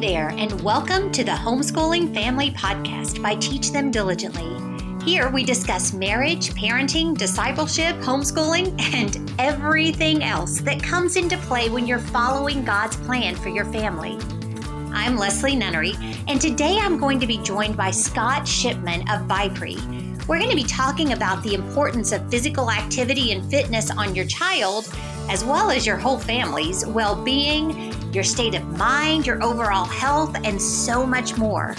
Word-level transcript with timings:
There, 0.00 0.28
and 0.36 0.60
welcome 0.60 1.10
to 1.12 1.24
the 1.24 1.30
Homeschooling 1.30 2.12
Family 2.12 2.50
Podcast 2.50 3.22
by 3.22 3.34
Teach 3.36 3.72
Them 3.72 3.90
Diligently. 3.90 4.54
Here 5.02 5.30
we 5.30 5.42
discuss 5.42 5.94
marriage, 5.94 6.50
parenting, 6.50 7.16
discipleship, 7.16 7.96
homeschooling, 7.96 8.78
and 8.94 9.32
everything 9.38 10.22
else 10.22 10.60
that 10.60 10.82
comes 10.82 11.16
into 11.16 11.38
play 11.38 11.70
when 11.70 11.86
you're 11.86 11.98
following 11.98 12.62
God's 12.62 12.96
plan 12.96 13.36
for 13.36 13.48
your 13.48 13.64
family. 13.72 14.18
I'm 14.92 15.16
Leslie 15.16 15.56
Nunnery, 15.56 15.94
and 16.28 16.42
today 16.42 16.76
I'm 16.78 16.98
going 16.98 17.18
to 17.20 17.26
be 17.26 17.38
joined 17.38 17.78
by 17.78 17.90
Scott 17.90 18.46
Shipman 18.46 19.00
of 19.08 19.26
BIPRI. 19.26 20.26
We're 20.28 20.38
going 20.38 20.50
to 20.50 20.56
be 20.56 20.64
talking 20.64 21.14
about 21.14 21.42
the 21.42 21.54
importance 21.54 22.12
of 22.12 22.30
physical 22.30 22.70
activity 22.70 23.32
and 23.32 23.48
fitness 23.50 23.90
on 23.90 24.14
your 24.14 24.26
child, 24.26 24.92
as 25.28 25.44
well 25.44 25.70
as 25.70 25.86
your 25.86 25.96
whole 25.96 26.18
family's 26.18 26.86
well 26.86 27.22
being 27.22 27.92
your 28.12 28.24
state 28.24 28.54
of 28.54 28.64
mind, 28.78 29.26
your 29.26 29.42
overall 29.42 29.84
health, 29.84 30.34
and 30.44 30.60
so 30.60 31.06
much 31.06 31.36
more. 31.36 31.74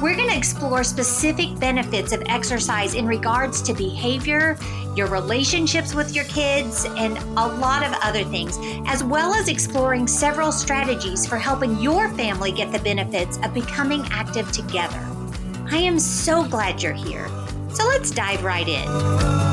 We're 0.00 0.16
going 0.16 0.28
to 0.28 0.36
explore 0.36 0.84
specific 0.84 1.58
benefits 1.58 2.12
of 2.12 2.22
exercise 2.26 2.94
in 2.94 3.06
regards 3.06 3.62
to 3.62 3.72
behavior, 3.72 4.58
your 4.94 5.06
relationships 5.06 5.94
with 5.94 6.14
your 6.14 6.24
kids, 6.24 6.84
and 6.96 7.16
a 7.16 7.46
lot 7.46 7.82
of 7.82 7.92
other 8.02 8.24
things, 8.24 8.58
as 8.86 9.02
well 9.02 9.32
as 9.32 9.48
exploring 9.48 10.06
several 10.06 10.52
strategies 10.52 11.26
for 11.26 11.36
helping 11.36 11.80
your 11.80 12.10
family 12.10 12.52
get 12.52 12.72
the 12.72 12.80
benefits 12.80 13.38
of 13.38 13.54
becoming 13.54 14.04
active 14.10 14.50
together. 14.52 15.00
I 15.70 15.78
am 15.78 15.98
so 15.98 16.44
glad 16.44 16.82
you're 16.82 16.92
here. 16.92 17.28
So 17.70 17.86
let's 17.86 18.10
dive 18.10 18.44
right 18.44 18.68
in. 18.68 19.45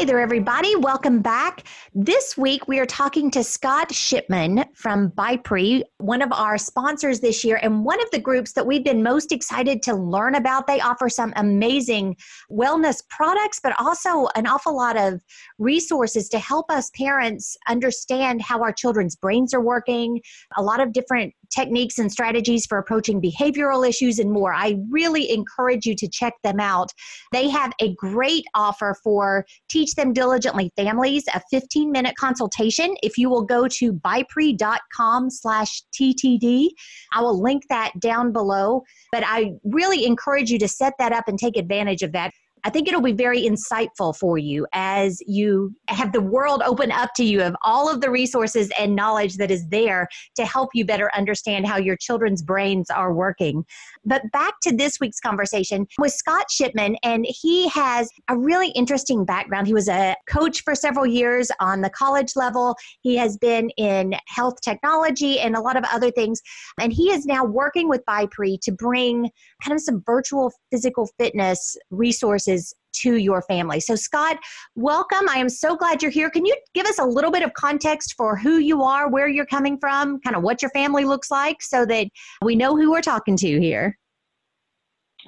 Hey 0.00 0.06
there, 0.06 0.18
everybody. 0.18 0.74
Welcome 0.76 1.20
back. 1.20 1.64
This 1.94 2.34
week, 2.34 2.66
we 2.66 2.78
are 2.78 2.86
talking 2.86 3.30
to 3.32 3.44
Scott 3.44 3.92
Shipman 3.92 4.64
from 4.72 5.10
BIPRI, 5.10 5.82
one 5.98 6.22
of 6.22 6.32
our 6.32 6.56
sponsors 6.56 7.20
this 7.20 7.44
year, 7.44 7.60
and 7.62 7.84
one 7.84 8.02
of 8.02 8.10
the 8.10 8.18
groups 8.18 8.54
that 8.54 8.66
we've 8.66 8.82
been 8.82 9.02
most 9.02 9.30
excited 9.30 9.82
to 9.82 9.94
learn 9.94 10.36
about. 10.36 10.66
They 10.66 10.80
offer 10.80 11.10
some 11.10 11.34
amazing 11.36 12.16
wellness 12.50 13.06
products, 13.10 13.60
but 13.62 13.78
also 13.78 14.28
an 14.36 14.46
awful 14.46 14.74
lot 14.74 14.96
of 14.96 15.20
resources 15.58 16.30
to 16.30 16.38
help 16.38 16.70
us 16.70 16.90
parents 16.96 17.58
understand 17.68 18.40
how 18.40 18.62
our 18.62 18.72
children's 18.72 19.16
brains 19.16 19.52
are 19.52 19.60
working, 19.60 20.22
a 20.56 20.62
lot 20.62 20.80
of 20.80 20.94
different 20.94 21.34
techniques 21.50 21.98
and 21.98 22.10
strategies 22.10 22.66
for 22.66 22.78
approaching 22.78 23.20
behavioral 23.20 23.88
issues 23.88 24.18
and 24.18 24.30
more. 24.30 24.52
I 24.52 24.76
really 24.90 25.30
encourage 25.30 25.86
you 25.86 25.94
to 25.96 26.08
check 26.08 26.34
them 26.42 26.60
out. 26.60 26.90
They 27.32 27.48
have 27.48 27.72
a 27.80 27.94
great 27.94 28.44
offer 28.54 28.96
for 29.02 29.44
Teach 29.68 29.94
Them 29.94 30.12
Diligently 30.12 30.72
families, 30.76 31.24
a 31.34 31.40
15 31.50 31.90
minute 31.90 32.14
consultation. 32.16 32.94
If 33.02 33.18
you 33.18 33.28
will 33.28 33.42
go 33.42 33.68
to 33.68 33.92
bipri.com 33.92 35.30
slash 35.30 35.82
TTD, 35.92 36.68
I 37.12 37.20
will 37.20 37.40
link 37.40 37.64
that 37.68 37.92
down 38.00 38.32
below. 38.32 38.82
But 39.12 39.24
I 39.26 39.52
really 39.64 40.06
encourage 40.06 40.50
you 40.50 40.58
to 40.58 40.68
set 40.68 40.94
that 40.98 41.12
up 41.12 41.28
and 41.28 41.38
take 41.38 41.56
advantage 41.56 42.02
of 42.02 42.12
that. 42.12 42.32
I 42.64 42.70
think 42.70 42.88
it'll 42.88 43.00
be 43.00 43.12
very 43.12 43.42
insightful 43.42 44.16
for 44.16 44.38
you 44.38 44.66
as 44.72 45.20
you 45.26 45.74
have 45.88 46.12
the 46.12 46.20
world 46.20 46.62
open 46.64 46.92
up 46.92 47.10
to 47.16 47.24
you 47.24 47.42
of 47.42 47.56
all 47.62 47.90
of 47.90 48.00
the 48.00 48.10
resources 48.10 48.70
and 48.78 48.94
knowledge 48.94 49.36
that 49.36 49.50
is 49.50 49.66
there 49.68 50.08
to 50.36 50.44
help 50.44 50.70
you 50.74 50.84
better 50.84 51.10
understand 51.16 51.66
how 51.66 51.78
your 51.78 51.96
children's 51.96 52.42
brains 52.42 52.90
are 52.90 53.12
working. 53.14 53.64
But 54.04 54.22
back 54.32 54.54
to 54.62 54.76
this 54.76 54.98
week's 55.00 55.20
conversation 55.20 55.86
with 55.98 56.12
Scott 56.12 56.50
Shipman, 56.50 56.96
and 57.02 57.26
he 57.28 57.68
has 57.68 58.10
a 58.28 58.36
really 58.36 58.70
interesting 58.70 59.24
background. 59.24 59.66
He 59.66 59.74
was 59.74 59.88
a 59.88 60.16
coach 60.28 60.62
for 60.62 60.74
several 60.74 61.06
years 61.06 61.50
on 61.60 61.80
the 61.80 61.90
college 61.90 62.36
level, 62.36 62.76
he 63.02 63.16
has 63.16 63.36
been 63.38 63.70
in 63.70 64.14
health 64.26 64.60
technology 64.62 65.40
and 65.40 65.56
a 65.56 65.60
lot 65.60 65.76
of 65.76 65.84
other 65.92 66.10
things. 66.10 66.40
And 66.78 66.92
he 66.92 67.10
is 67.10 67.26
now 67.26 67.44
working 67.44 67.88
with 67.88 68.04
BIPRI 68.06 68.60
to 68.62 68.72
bring 68.72 69.30
kind 69.62 69.74
of 69.74 69.80
some 69.80 70.02
virtual 70.04 70.52
physical 70.70 71.08
fitness 71.18 71.76
resources 71.90 72.49
to 72.92 73.16
your 73.16 73.42
family. 73.42 73.80
So, 73.80 73.94
Scott, 73.94 74.38
welcome. 74.74 75.28
I 75.28 75.38
am 75.38 75.48
so 75.48 75.76
glad 75.76 76.02
you're 76.02 76.10
here. 76.10 76.30
Can 76.30 76.44
you 76.44 76.56
give 76.74 76.86
us 76.86 76.98
a 76.98 77.04
little 77.04 77.30
bit 77.30 77.42
of 77.42 77.52
context 77.54 78.14
for 78.16 78.36
who 78.36 78.58
you 78.58 78.82
are, 78.82 79.08
where 79.08 79.28
you're 79.28 79.46
coming 79.46 79.78
from, 79.78 80.20
kind 80.20 80.36
of 80.36 80.42
what 80.42 80.62
your 80.62 80.70
family 80.72 81.04
looks 81.04 81.30
like, 81.30 81.62
so 81.62 81.86
that 81.86 82.08
we 82.42 82.56
know 82.56 82.76
who 82.76 82.90
we're 82.90 83.00
talking 83.00 83.36
to 83.36 83.60
here? 83.60 83.96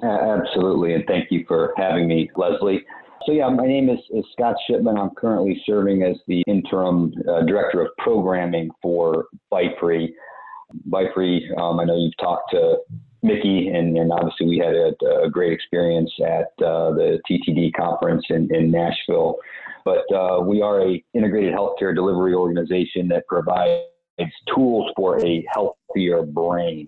Uh, 0.01 0.07
absolutely, 0.07 0.93
and 0.93 1.05
thank 1.07 1.31
you 1.31 1.45
for 1.47 1.73
having 1.77 2.07
me, 2.07 2.29
Leslie. 2.35 2.83
So, 3.25 3.31
yeah, 3.31 3.47
my 3.49 3.65
name 3.65 3.89
is, 3.89 3.99
is 4.09 4.25
Scott 4.33 4.55
Shipman. 4.67 4.97
I'm 4.97 5.11
currently 5.11 5.61
serving 5.65 6.03
as 6.03 6.17
the 6.27 6.43
interim 6.47 7.13
uh, 7.29 7.43
director 7.43 7.81
of 7.81 7.87
programming 7.99 8.69
for 8.81 9.27
BIPRI. 9.51 10.09
BIPRI, 10.89 11.57
um, 11.57 11.79
I 11.79 11.85
know 11.85 11.95
you've 11.95 12.17
talked 12.17 12.51
to 12.51 12.77
Mickey, 13.23 13.69
and, 13.69 13.97
and 13.97 14.11
obviously 14.11 14.47
we 14.47 14.57
had 14.57 14.75
a, 14.75 15.23
a 15.23 15.29
great 15.29 15.53
experience 15.53 16.11
at 16.21 16.47
uh, 16.63 16.91
the 16.91 17.19
TTD 17.29 17.73
conference 17.73 18.25
in, 18.29 18.53
in 18.53 18.69
Nashville. 18.69 19.37
But 19.85 20.03
uh, 20.13 20.41
we 20.41 20.61
are 20.61 20.81
a 20.81 21.03
integrated 21.13 21.53
healthcare 21.53 21.95
delivery 21.95 22.33
organization 22.33 23.07
that 23.09 23.25
provides 23.27 23.83
tools 24.53 24.91
for 24.95 25.23
a 25.25 25.45
healthier 25.53 26.23
brain. 26.23 26.87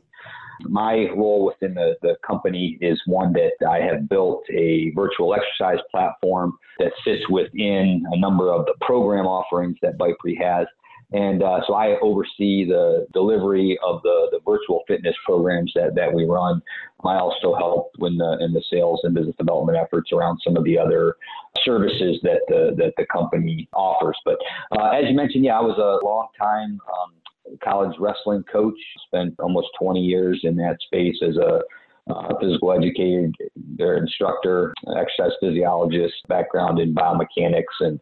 My 0.61 1.07
role 1.15 1.45
within 1.45 1.73
the, 1.73 1.95
the 2.01 2.15
company 2.25 2.77
is 2.79 3.01
one 3.05 3.33
that 3.33 3.53
I 3.67 3.79
have 3.79 4.07
built 4.07 4.43
a 4.49 4.91
virtual 4.91 5.35
exercise 5.35 5.83
platform 5.91 6.57
that 6.79 6.93
sits 7.03 7.27
within 7.29 8.03
a 8.11 8.17
number 8.17 8.51
of 8.51 8.65
the 8.65 8.75
program 8.81 9.25
offerings 9.25 9.77
that 9.81 9.97
BIPRI 9.97 10.41
has 10.41 10.67
and 11.13 11.43
uh, 11.43 11.61
so 11.67 11.73
I 11.73 11.99
oversee 12.01 12.65
the 12.65 13.07
delivery 13.13 13.77
of 13.85 14.01
the, 14.01 14.27
the 14.31 14.39
virtual 14.45 14.83
fitness 14.87 15.15
programs 15.25 15.71
that, 15.75 15.95
that 15.95 16.11
we 16.11 16.25
run. 16.25 16.61
I 17.03 17.17
also 17.17 17.53
help 17.55 17.91
in 17.99 18.17
the, 18.17 18.37
in 18.41 18.53
the 18.53 18.63
sales 18.71 19.01
and 19.03 19.13
business 19.13 19.35
development 19.37 19.77
efforts 19.77 20.11
around 20.11 20.39
some 20.43 20.57
of 20.57 20.63
the 20.63 20.77
other 20.77 21.15
services 21.63 22.19
that 22.23 22.41
the, 22.47 22.73
that 22.77 22.93
the 22.97 23.05
company 23.05 23.69
offers. 23.73 24.17
But 24.25 24.37
uh, 24.71 24.89
as 24.89 25.05
you 25.07 25.15
mentioned, 25.15 25.45
yeah, 25.45 25.59
I 25.59 25.61
was 25.61 25.77
a 25.77 26.03
long 26.05 26.27
time 26.39 26.79
um, 26.91 27.57
college 27.63 27.95
wrestling 27.99 28.43
coach, 28.51 28.77
spent 29.07 29.35
almost 29.39 29.67
20 29.79 29.99
years 29.99 30.41
in 30.43 30.55
that 30.57 30.77
space 30.85 31.17
as 31.21 31.37
a 31.37 31.61
uh, 32.09 32.33
physical 32.39 32.71
educator, 32.71 33.31
their 33.55 33.97
instructor, 33.97 34.73
exercise 34.97 35.31
physiologist, 35.39 36.13
background 36.27 36.79
in 36.79 36.93
biomechanics 36.93 37.63
and 37.79 37.99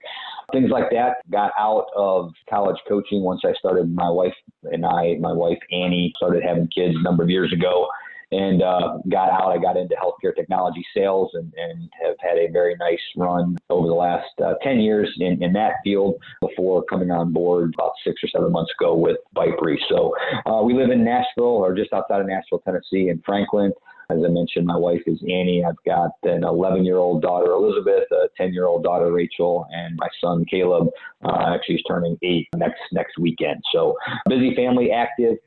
things 0.51 0.69
like 0.69 0.89
that. 0.91 1.17
Got 1.31 1.51
out 1.57 1.87
of 1.95 2.31
college 2.49 2.77
coaching 2.87 3.23
once 3.23 3.41
I 3.45 3.53
started. 3.53 3.93
My 3.93 4.09
wife 4.09 4.33
and 4.63 4.85
I, 4.85 5.17
my 5.19 5.31
wife 5.31 5.59
Annie, 5.71 6.13
started 6.17 6.43
having 6.43 6.67
kids 6.67 6.95
a 6.97 7.01
number 7.01 7.23
of 7.23 7.29
years 7.29 7.53
ago 7.53 7.87
and 8.33 8.61
uh, 8.61 8.97
got 9.09 9.29
out. 9.29 9.51
I 9.51 9.57
got 9.57 9.77
into 9.77 9.95
healthcare 9.95 10.35
technology 10.35 10.85
sales 10.95 11.31
and, 11.33 11.53
and 11.55 11.89
have 12.03 12.15
had 12.19 12.37
a 12.37 12.51
very 12.51 12.75
nice 12.79 12.99
run 13.15 13.57
over 13.69 13.87
the 13.87 13.93
last 13.93 14.29
uh, 14.43 14.55
10 14.63 14.79
years 14.79 15.09
in, 15.19 15.41
in 15.43 15.53
that 15.53 15.73
field 15.83 16.15
before 16.41 16.83
coming 16.83 17.11
on 17.11 17.31
board 17.31 17.73
about 17.75 17.91
six 18.03 18.21
or 18.23 18.27
seven 18.27 18.51
months 18.51 18.71
ago 18.79 18.95
with 18.95 19.17
BIPRI. 19.35 19.77
So 19.89 20.15
uh, 20.45 20.61
we 20.63 20.73
live 20.73 20.89
in 20.89 21.03
Nashville 21.03 21.45
or 21.45 21.75
just 21.75 21.93
outside 21.93 22.21
of 22.21 22.27
Nashville, 22.27 22.59
Tennessee, 22.59 23.09
in 23.09 23.21
Franklin. 23.25 23.71
As 24.09 24.19
I 24.23 24.27
mentioned, 24.27 24.65
my 24.65 24.75
wife 24.75 25.01
is 25.07 25.19
Annie. 25.23 25.63
I've 25.63 25.81
got 25.85 26.11
an 26.23 26.43
11 26.43 26.85
year 26.85 26.97
old 26.97 27.21
daughter, 27.21 27.51
Elizabeth, 27.51 28.03
a 28.11 28.27
10 28.37 28.53
year 28.53 28.65
old 28.65 28.83
daughter, 28.83 29.11
Rachel, 29.11 29.67
and 29.71 29.95
my 29.97 30.07
son, 30.21 30.45
Caleb. 30.49 30.87
Uh, 31.23 31.53
actually, 31.53 31.75
he's 31.75 31.83
turning 31.87 32.17
eight 32.21 32.47
next 32.55 32.81
next 32.91 33.17
weekend. 33.17 33.61
So 33.73 33.95
busy 34.27 34.55
family, 34.55 34.91
active, 34.91 35.37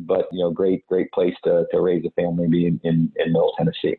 but 0.00 0.26
you 0.32 0.44
know, 0.44 0.50
great 0.50 0.86
great 0.86 1.10
place 1.12 1.34
to, 1.44 1.66
to 1.72 1.80
raise 1.80 2.04
a 2.04 2.10
family, 2.10 2.48
being 2.48 2.80
in, 2.84 3.12
in 3.16 3.32
Middle 3.32 3.52
Tennessee. 3.56 3.98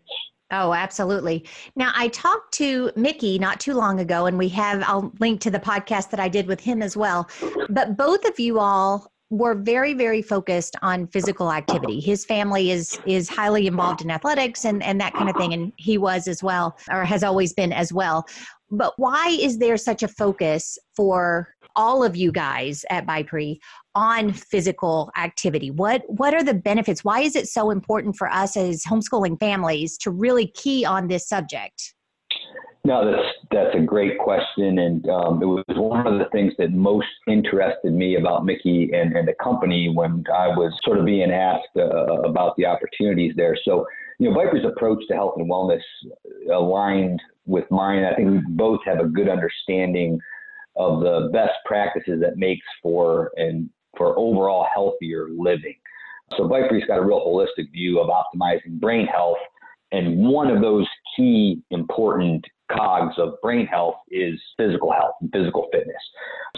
Oh, 0.51 0.73
absolutely. 0.73 1.43
Now, 1.75 1.91
I 1.95 2.09
talked 2.09 2.53
to 2.55 2.91
Mickey 2.95 3.39
not 3.39 3.59
too 3.59 3.73
long 3.73 3.99
ago, 3.99 4.27
and 4.27 4.37
we 4.37 4.47
have, 4.49 4.83
I'll 4.85 5.11
link 5.19 5.41
to 5.41 5.51
the 5.51 5.59
podcast 5.59 6.11
that 6.11 6.19
I 6.19 6.29
did 6.29 6.45
with 6.45 6.59
him 6.59 6.83
as 6.83 6.95
well. 6.95 7.27
But 7.69 7.97
both 7.97 8.25
of 8.25 8.39
you 8.39 8.59
all 8.59 9.11
were 9.29 9.55
very 9.55 9.93
very 9.93 10.21
focused 10.21 10.75
on 10.81 11.07
physical 11.07 11.51
activity. 11.51 11.99
His 11.99 12.25
family 12.25 12.71
is 12.71 12.99
is 13.05 13.27
highly 13.27 13.67
involved 13.67 14.01
in 14.01 14.11
athletics 14.11 14.65
and 14.65 14.83
and 14.83 15.01
that 15.01 15.13
kind 15.13 15.29
of 15.29 15.35
thing 15.35 15.53
and 15.53 15.73
he 15.77 15.97
was 15.97 16.27
as 16.27 16.43
well 16.43 16.77
or 16.91 17.03
has 17.05 17.23
always 17.23 17.53
been 17.53 17.73
as 17.73 17.91
well. 17.91 18.25
But 18.69 18.93
why 18.97 19.37
is 19.39 19.57
there 19.57 19.77
such 19.77 20.03
a 20.03 20.07
focus 20.07 20.77
for 20.95 21.49
all 21.75 22.03
of 22.03 22.15
you 22.15 22.31
guys 22.31 22.85
at 22.89 23.05
BIPRI 23.05 23.57
on 23.95 24.31
physical 24.31 25.11
activity? 25.17 25.71
What 25.71 26.03
what 26.07 26.33
are 26.35 26.43
the 26.43 26.53
benefits? 26.53 27.03
Why 27.03 27.21
is 27.21 27.35
it 27.35 27.47
so 27.47 27.71
important 27.71 28.15
for 28.15 28.29
us 28.29 28.55
as 28.55 28.83
homeschooling 28.83 29.39
families 29.39 29.97
to 29.99 30.11
really 30.11 30.47
key 30.47 30.85
on 30.85 31.07
this 31.07 31.27
subject 31.27 31.94
no, 32.85 33.03
that's 33.03 33.27
that's 33.49 33.75
a 33.75 33.83
great 33.83 34.19
question, 34.19 34.77
and 34.77 35.09
um, 35.09 35.41
it 35.41 35.47
was 35.47 35.63
one 35.69 36.05
of 36.05 36.19
the 36.19 36.29
things 36.31 36.53
that 36.59 36.71
most 36.71 37.07
interested 37.27 37.91
me 37.91 38.15
about 38.17 38.45
Mickey 38.45 38.91
and, 38.93 39.17
and 39.17 39.27
the 39.27 39.33
company 39.43 39.89
when 39.89 40.23
I 40.31 40.49
was 40.49 40.71
sort 40.83 40.99
of 40.99 41.05
being 41.05 41.31
asked 41.31 41.75
uh, 41.75 42.21
about 42.21 42.55
the 42.57 42.67
opportunities 42.67 43.33
there. 43.35 43.57
So, 43.65 43.87
you 44.19 44.29
know, 44.29 44.37
BIPRI's 44.37 44.65
approach 44.65 44.99
to 45.07 45.15
health 45.15 45.33
and 45.37 45.49
wellness 45.49 45.81
aligned 46.53 47.19
with 47.47 47.65
mine. 47.71 48.03
I 48.03 48.13
think 48.13 48.29
we 48.29 48.41
both 48.49 48.81
have 48.85 48.99
a 48.99 49.05
good 49.05 49.29
understanding 49.29 50.19
of 50.75 50.99
the 50.99 51.29
best 51.33 51.53
practices 51.65 52.19
that 52.21 52.37
makes 52.37 52.65
for 52.83 53.31
and 53.35 53.67
for 53.97 54.17
overall 54.19 54.67
healthier 54.71 55.29
living. 55.35 55.75
So 56.37 56.47
BIPRI's 56.47 56.85
got 56.85 56.99
a 56.99 57.03
real 57.03 57.19
holistic 57.19 57.71
view 57.71 57.99
of 57.99 58.09
optimizing 58.09 58.79
brain 58.79 59.07
health. 59.07 59.37
And 59.91 60.27
one 60.27 60.51
of 60.51 60.61
those 60.61 60.87
key 61.15 61.63
important 61.71 62.45
cogs 62.71 63.15
of 63.17 63.33
brain 63.41 63.65
health 63.65 63.95
is 64.09 64.39
physical 64.57 64.91
health 64.91 65.15
and 65.21 65.31
physical 65.31 65.67
fitness. 65.71 66.01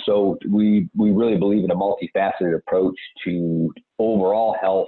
So 0.03 0.37
we 0.49 0.89
we 0.95 1.11
really 1.11 1.37
believe 1.37 1.63
in 1.63 1.71
a 1.71 1.75
multifaceted 1.75 2.55
approach 2.55 2.97
to 3.25 3.73
overall 3.99 4.55
health 4.59 4.87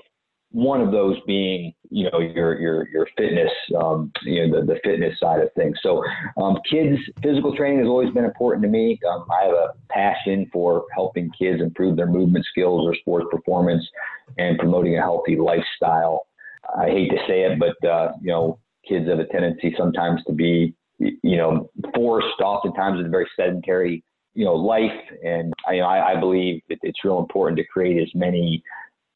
one 0.52 0.82
of 0.82 0.92
those 0.92 1.16
being, 1.28 1.74
you 1.90 2.10
know, 2.10 2.20
your 2.20 2.60
your 2.60 2.88
your 2.90 3.08
fitness, 3.18 3.52
um, 3.78 4.12
you 4.24 4.48
know, 4.48 4.60
the, 4.60 4.74
the 4.74 4.80
fitness 4.84 5.20
side 5.20 5.42
of 5.42 5.54
things. 5.54 5.78
So, 5.84 6.04
um, 6.42 6.58
kids 6.70 6.98
physical 7.22 7.56
training 7.56 7.80
has 7.80 7.88
always 7.88 8.12
been 8.14 8.26
important 8.26 8.64
to 8.64 8.70
me. 8.70 9.00
Um, 9.10 9.26
I 9.32 9.46
have 9.46 9.54
a 9.54 9.74
passion 9.90 10.50
for 10.52 10.86
helping 10.94 11.30
kids 11.38 11.62
improve 11.62 11.96
their 11.96 12.08
movement 12.08 12.46
skills 12.46 12.88
or 12.88 12.96
sports 12.96 13.28
performance, 13.32 13.88
and 14.38 14.58
promoting 14.58 14.98
a 14.98 15.02
healthy 15.02 15.38
lifestyle. 15.38 16.26
I 16.76 16.88
hate 16.88 17.10
to 17.10 17.18
say 17.28 17.44
it, 17.44 17.60
but 17.60 17.88
uh, 17.88 18.14
you 18.22 18.32
know, 18.32 18.60
kids 18.88 19.08
have 19.08 19.20
a 19.20 19.26
tendency 19.26 19.76
sometimes 19.78 20.24
to 20.26 20.34
be, 20.34 20.74
you 21.00 21.38
know, 21.38 21.70
forced 21.96 22.40
oftentimes 22.42 22.98
with 22.98 23.06
a 23.08 23.10
very 23.10 23.30
sedentary, 23.36 24.04
you 24.34 24.46
know, 24.46 24.56
life. 24.56 24.92
And 25.24 25.54
I, 25.68 25.74
you 25.74 25.82
know, 25.82 25.88
I, 25.88 26.12
I 26.14 26.20
believe 26.20 26.62
it's 26.70 27.04
real 27.04 27.20
important 27.20 27.58
to 27.58 27.64
create 27.66 28.02
as 28.02 28.10
many 28.14 28.62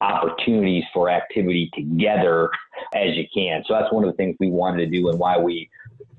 opportunities 0.02 0.84
for 0.94 1.10
activity 1.10 1.70
together 1.74 2.50
as 2.94 3.16
you 3.16 3.26
can. 3.34 3.64
So 3.68 3.74
that's 3.74 3.92
one 3.94 4.04
of 4.04 4.12
the 4.12 4.18
things 4.18 4.36
we 4.40 4.50
wanted 4.50 4.86
to 4.86 4.88
do 4.88 5.10
and 5.10 5.18
why 5.18 5.38
we 5.38 5.70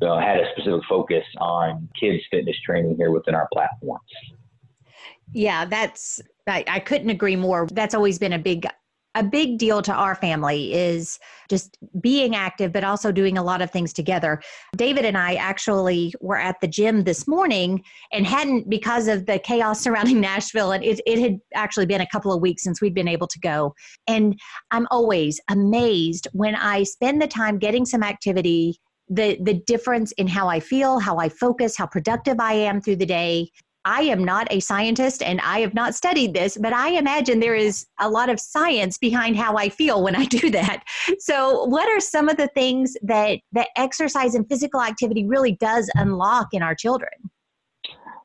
had 0.01 0.39
a 0.39 0.51
specific 0.53 0.83
focus 0.89 1.25
on 1.39 1.89
kids 1.99 2.23
fitness 2.31 2.57
training 2.65 2.97
here 2.97 3.11
within 3.11 3.35
our 3.35 3.49
platform. 3.53 4.01
Yeah, 5.33 5.65
that's 5.65 6.21
I, 6.47 6.65
I 6.69 6.81
couldn't 6.81 7.11
agree 7.11 7.37
more. 7.37 7.67
That's 7.73 7.95
always 7.95 8.19
been 8.19 8.35
a 8.35 8.39
big 8.39 8.67
a 9.15 9.23
big 9.23 9.59
deal 9.59 9.81
to 9.83 9.93
our 9.93 10.15
family 10.15 10.73
is 10.73 11.19
just 11.49 11.79
being 12.01 12.35
active, 12.35 12.73
but 12.73 12.85
also 12.85 13.13
doing 13.13 13.39
a 13.39 13.43
lot 13.43 13.63
of 13.63 13.71
things 13.71 13.93
together. 13.93 14.43
David 14.77 15.05
and 15.05 15.17
I 15.17 15.35
actually 15.35 16.15
were 16.21 16.39
at 16.39 16.61
the 16.61 16.67
gym 16.67 17.05
this 17.05 17.29
morning 17.29 17.83
and 18.13 18.27
hadn't 18.27 18.69
because 18.69 19.07
of 19.07 19.27
the 19.27 19.39
chaos 19.39 19.81
surrounding 19.85 20.21
Nashville. 20.21 20.73
And 20.73 20.83
it, 20.85 21.01
it 21.07 21.19
had 21.19 21.39
actually 21.55 21.87
been 21.87 22.01
a 22.01 22.09
couple 22.09 22.33
of 22.33 22.41
weeks 22.41 22.63
since 22.63 22.81
we'd 22.81 22.95
been 22.95 23.09
able 23.09 23.29
to 23.29 23.39
go. 23.39 23.75
And 24.09 24.39
I'm 24.71 24.89
always 24.91 25.41
amazed 25.49 26.29
when 26.33 26.55
I 26.57 26.83
spend 26.83 27.23
the 27.23 27.29
time 27.29 27.59
getting 27.59 27.87
some 27.87 28.03
activity 28.03 28.81
the 29.09 29.37
the 29.43 29.55
difference 29.67 30.13
in 30.13 30.27
how 30.27 30.49
I 30.49 30.61
feel, 30.61 30.99
how 30.99 31.19
I 31.19 31.29
focus, 31.29 31.77
how 31.77 31.87
productive 31.87 32.41
I 32.41 32.55
am 32.55 32.81
through 32.81 32.97
the 32.97 33.07
day. 33.07 33.51
I 33.85 34.03
am 34.03 34.25
not 34.25 34.47
a 34.51 34.61
scientist 34.61 35.23
and 35.23 35.41
I 35.43 35.61
have 35.61 35.75
not 35.75 35.95
studied 35.95 36.35
this, 36.35 36.57
but 36.57 36.73
I 36.73 36.91
imagine 36.91 37.41
there 37.41 37.55
is 37.55 37.87
a 38.01 38.09
lot 38.09 38.31
of 38.31 38.41
science 38.41 38.97
behind 38.97 39.37
how 39.37 39.57
I 39.57 39.69
feel 39.69 40.03
when 40.03 40.17
I 40.17 40.25
do 40.41 40.51
that. 40.51 40.85
So, 41.19 41.65
what 41.65 41.89
are 41.89 42.01
some 42.01 42.29
of 42.29 42.37
the 42.37 42.49
things 42.49 42.97
that 43.03 43.41
that 43.53 43.69
exercise 43.77 44.35
and 44.35 44.49
physical 44.49 44.81
activity 44.81 45.27
really 45.27 45.53
does 45.53 45.91
unlock 45.97 46.49
in 46.53 46.63
our 46.63 46.75
children? 46.75 47.13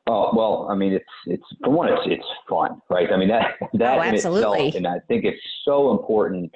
Oh 0.06 0.30
well, 0.34 0.66
I 0.70 0.74
mean, 0.74 0.92
it's 0.92 1.04
it's 1.26 1.44
for 1.62 1.70
one, 1.70 1.88
it's 1.92 2.02
it's 2.06 2.26
fun, 2.48 2.80
right? 2.88 3.12
I 3.12 3.16
mean 3.16 3.28
that 3.28 3.54
that 3.74 3.98
oh, 3.98 4.02
in 4.02 4.14
itself, 4.14 4.74
and 4.74 4.86
I 4.86 4.98
think 5.08 5.24
it's 5.24 5.40
so 5.64 5.92
important 5.92 6.52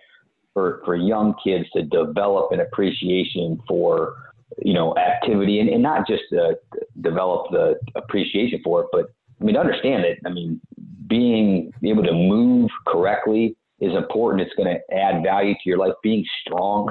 for 0.55 0.81
for 0.85 0.97
young 0.97 1.35
kids 1.45 1.69
to 1.77 1.83
develop 1.83 2.53
an 2.53 2.61
appreciation 2.61 3.61
for 3.69 4.17
you 4.59 4.73
know, 4.73 4.97
activity 4.97 5.61
and, 5.61 5.69
and 5.69 5.83
not 5.83 6.07
just 6.07 6.25
uh, 6.33 6.53
develop 7.01 7.51
the 7.51 7.75
appreciation 7.97 8.61
for 8.63 8.83
it, 8.83 8.87
but 8.93 9.07
I 9.41 9.45
mean, 9.45 9.57
understand 9.57 10.05
it. 10.05 10.19
I 10.25 10.31
mean, 10.31 10.61
being 11.07 11.73
able 11.83 12.03
to 12.05 12.13
move 12.13 12.71
correctly 12.87 13.57
is 13.81 13.95
important. 13.95 14.43
It's 14.43 14.55
going 14.55 14.75
to 14.75 14.97
add 14.97 15.23
value 15.23 15.55
to 15.55 15.61
your 15.69 15.79
life. 15.79 15.93
Being 16.03 16.25
strong 16.41 16.91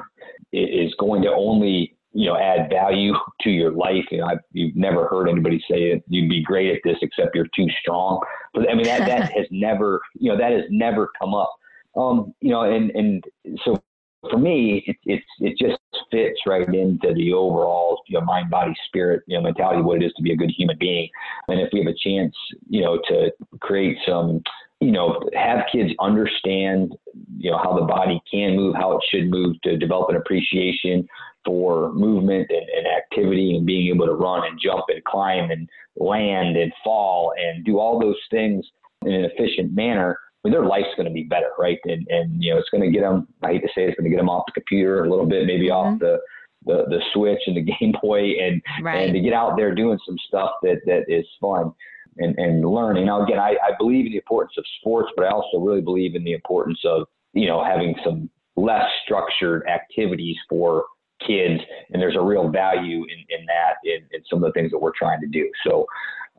is 0.51 0.94
going 1.00 1.21
to 1.24 1.30
only, 1.30 1.95
you 2.12 2.27
know, 2.27 2.38
add 2.38 2.69
value 2.69 3.13
to 3.42 3.50
your 3.50 3.71
life. 3.71 4.06
You 4.12 4.19
know, 4.19 4.25
I've, 4.25 4.39
you've 4.51 4.75
never 4.75 5.07
heard 5.07 5.30
anybody 5.30 5.63
say 5.69 5.94
that 5.94 6.04
you'd 6.07 6.30
be 6.30 6.44
great 6.44 6.75
at 6.75 6.81
this 6.83 6.98
except 7.01 7.36
you're 7.36 7.48
too 7.56 7.68
strong. 7.81 8.21
But 8.54 8.69
I 8.69 8.75
mean, 8.75 8.86
that, 8.86 9.07
that 9.07 9.31
has 9.38 9.48
never, 9.50 10.01
you 10.15 10.31
know, 10.31 10.38
that 10.38 10.51
has 10.51 10.65
never 10.69 11.10
come 11.19 11.33
up. 11.33 11.51
Um, 11.95 12.33
you 12.42 12.50
know, 12.50 12.63
and, 12.63 12.92
and 12.92 13.24
so 13.63 13.81
for 14.29 14.37
me, 14.37 14.83
it, 14.87 14.97
it, 15.05 15.23
it 15.39 15.57
just 15.57 15.79
fits 16.11 16.39
right 16.45 16.67
into 16.67 17.13
the 17.13 17.33
overall 17.33 18.01
you 18.07 18.19
know, 18.19 18.25
mind, 18.25 18.49
body, 18.49 18.73
spirit, 18.87 19.23
you 19.27 19.37
know, 19.37 19.43
mentality, 19.43 19.81
what 19.81 20.01
it 20.01 20.05
is 20.05 20.13
to 20.13 20.23
be 20.23 20.33
a 20.33 20.35
good 20.35 20.51
human 20.51 20.77
being. 20.79 21.09
And 21.47 21.59
if 21.59 21.69
we 21.73 21.79
have 21.79 21.87
a 21.87 21.97
chance, 21.97 22.35
you 22.69 22.81
know, 22.81 22.99
to 23.07 23.31
create 23.59 23.97
some, 24.07 24.41
you 24.79 24.91
know, 24.91 25.19
have 25.33 25.65
kids 25.71 25.91
understand, 25.99 26.93
you 27.37 27.51
know, 27.51 27.57
how 27.57 27.77
the 27.77 27.85
body 27.85 28.21
can 28.31 28.55
move, 28.55 28.75
how 28.75 28.97
it 28.97 29.03
should 29.09 29.29
move, 29.29 29.59
to 29.63 29.77
develop 29.77 30.09
an 30.09 30.15
appreciation 30.15 31.07
for 31.45 31.91
movement 31.93 32.49
and, 32.49 32.69
and 32.69 32.87
activity 32.87 33.57
and 33.57 33.65
being 33.65 33.93
able 33.93 34.05
to 34.05 34.13
run 34.13 34.45
and 34.47 34.59
jump 34.61 34.85
and 34.89 35.03
climb 35.03 35.51
and 35.51 35.69
land 35.97 36.55
and 36.55 36.71
fall 36.83 37.33
and 37.37 37.65
do 37.65 37.79
all 37.79 37.99
those 37.99 38.19
things 38.31 38.65
in 39.05 39.13
an 39.13 39.25
efficient 39.25 39.73
manner 39.73 40.17
I 40.43 40.49
mean, 40.49 40.53
their 40.53 40.65
life's 40.65 40.95
going 40.97 41.07
to 41.07 41.13
be 41.13 41.23
better, 41.23 41.51
right? 41.57 41.79
And 41.85 42.05
and 42.09 42.43
you 42.43 42.53
know, 42.53 42.59
it's 42.59 42.69
going 42.69 42.83
to 42.83 42.91
get 42.91 43.01
them. 43.01 43.27
I 43.41 43.53
hate 43.53 43.61
to 43.61 43.69
say, 43.69 43.83
it, 43.83 43.89
it's 43.89 43.99
going 43.99 44.05
to 44.05 44.09
get 44.09 44.17
them 44.17 44.29
off 44.29 44.45
the 44.45 44.51
computer 44.53 45.03
a 45.03 45.09
little 45.09 45.25
bit, 45.25 45.45
maybe 45.45 45.67
mm-hmm. 45.67 45.93
off 45.93 45.99
the, 45.99 46.19
the 46.65 46.83
the 46.89 47.01
Switch 47.13 47.39
and 47.47 47.55
the 47.55 47.61
Game 47.79 47.93
Boy, 48.01 48.33
and 48.41 48.61
right. 48.81 49.05
and 49.05 49.13
to 49.13 49.21
get 49.21 49.33
out 49.33 49.55
there 49.55 49.73
doing 49.73 49.99
some 50.05 50.17
stuff 50.27 50.51
that 50.63 50.81
that 50.85 51.05
is 51.07 51.25
fun 51.39 51.71
and 52.17 52.37
and 52.37 52.65
learning. 52.65 53.05
Now, 53.05 53.23
again, 53.23 53.39
I 53.39 53.55
I 53.63 53.71
believe 53.77 54.05
in 54.05 54.11
the 54.11 54.17
importance 54.17 54.55
of 54.57 54.65
sports, 54.79 55.11
but 55.15 55.25
I 55.25 55.29
also 55.29 55.59
really 55.59 55.81
believe 55.81 56.15
in 56.15 56.23
the 56.23 56.33
importance 56.33 56.79
of 56.83 57.07
you 57.33 57.47
know 57.47 57.63
having 57.63 57.95
some 58.03 58.29
less 58.55 58.85
structured 59.05 59.65
activities 59.67 60.35
for 60.49 60.85
kids, 61.25 61.61
and 61.91 62.01
there's 62.01 62.17
a 62.17 62.21
real 62.21 62.49
value 62.49 63.03
in 63.03 63.39
in 63.39 63.45
that 63.45 63.75
in, 63.85 64.01
in 64.11 64.21
some 64.29 64.43
of 64.43 64.53
the 64.53 64.59
things 64.59 64.71
that 64.71 64.79
we're 64.79 64.91
trying 64.97 65.21
to 65.21 65.27
do. 65.27 65.49
So 65.65 65.85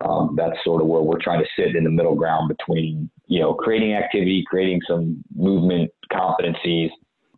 um, 0.04 0.34
that's 0.36 0.56
sort 0.64 0.82
of 0.82 0.88
where 0.88 1.02
we're 1.02 1.20
trying 1.20 1.40
to 1.42 1.48
sit 1.56 1.74
in 1.76 1.84
the 1.84 1.90
middle 1.90 2.14
ground 2.14 2.48
between, 2.48 3.10
you 3.26 3.40
know, 3.40 3.54
creating 3.54 3.94
activity, 3.94 4.44
creating 4.46 4.80
some 4.86 5.22
movement 5.34 5.90
competencies, 6.12 6.90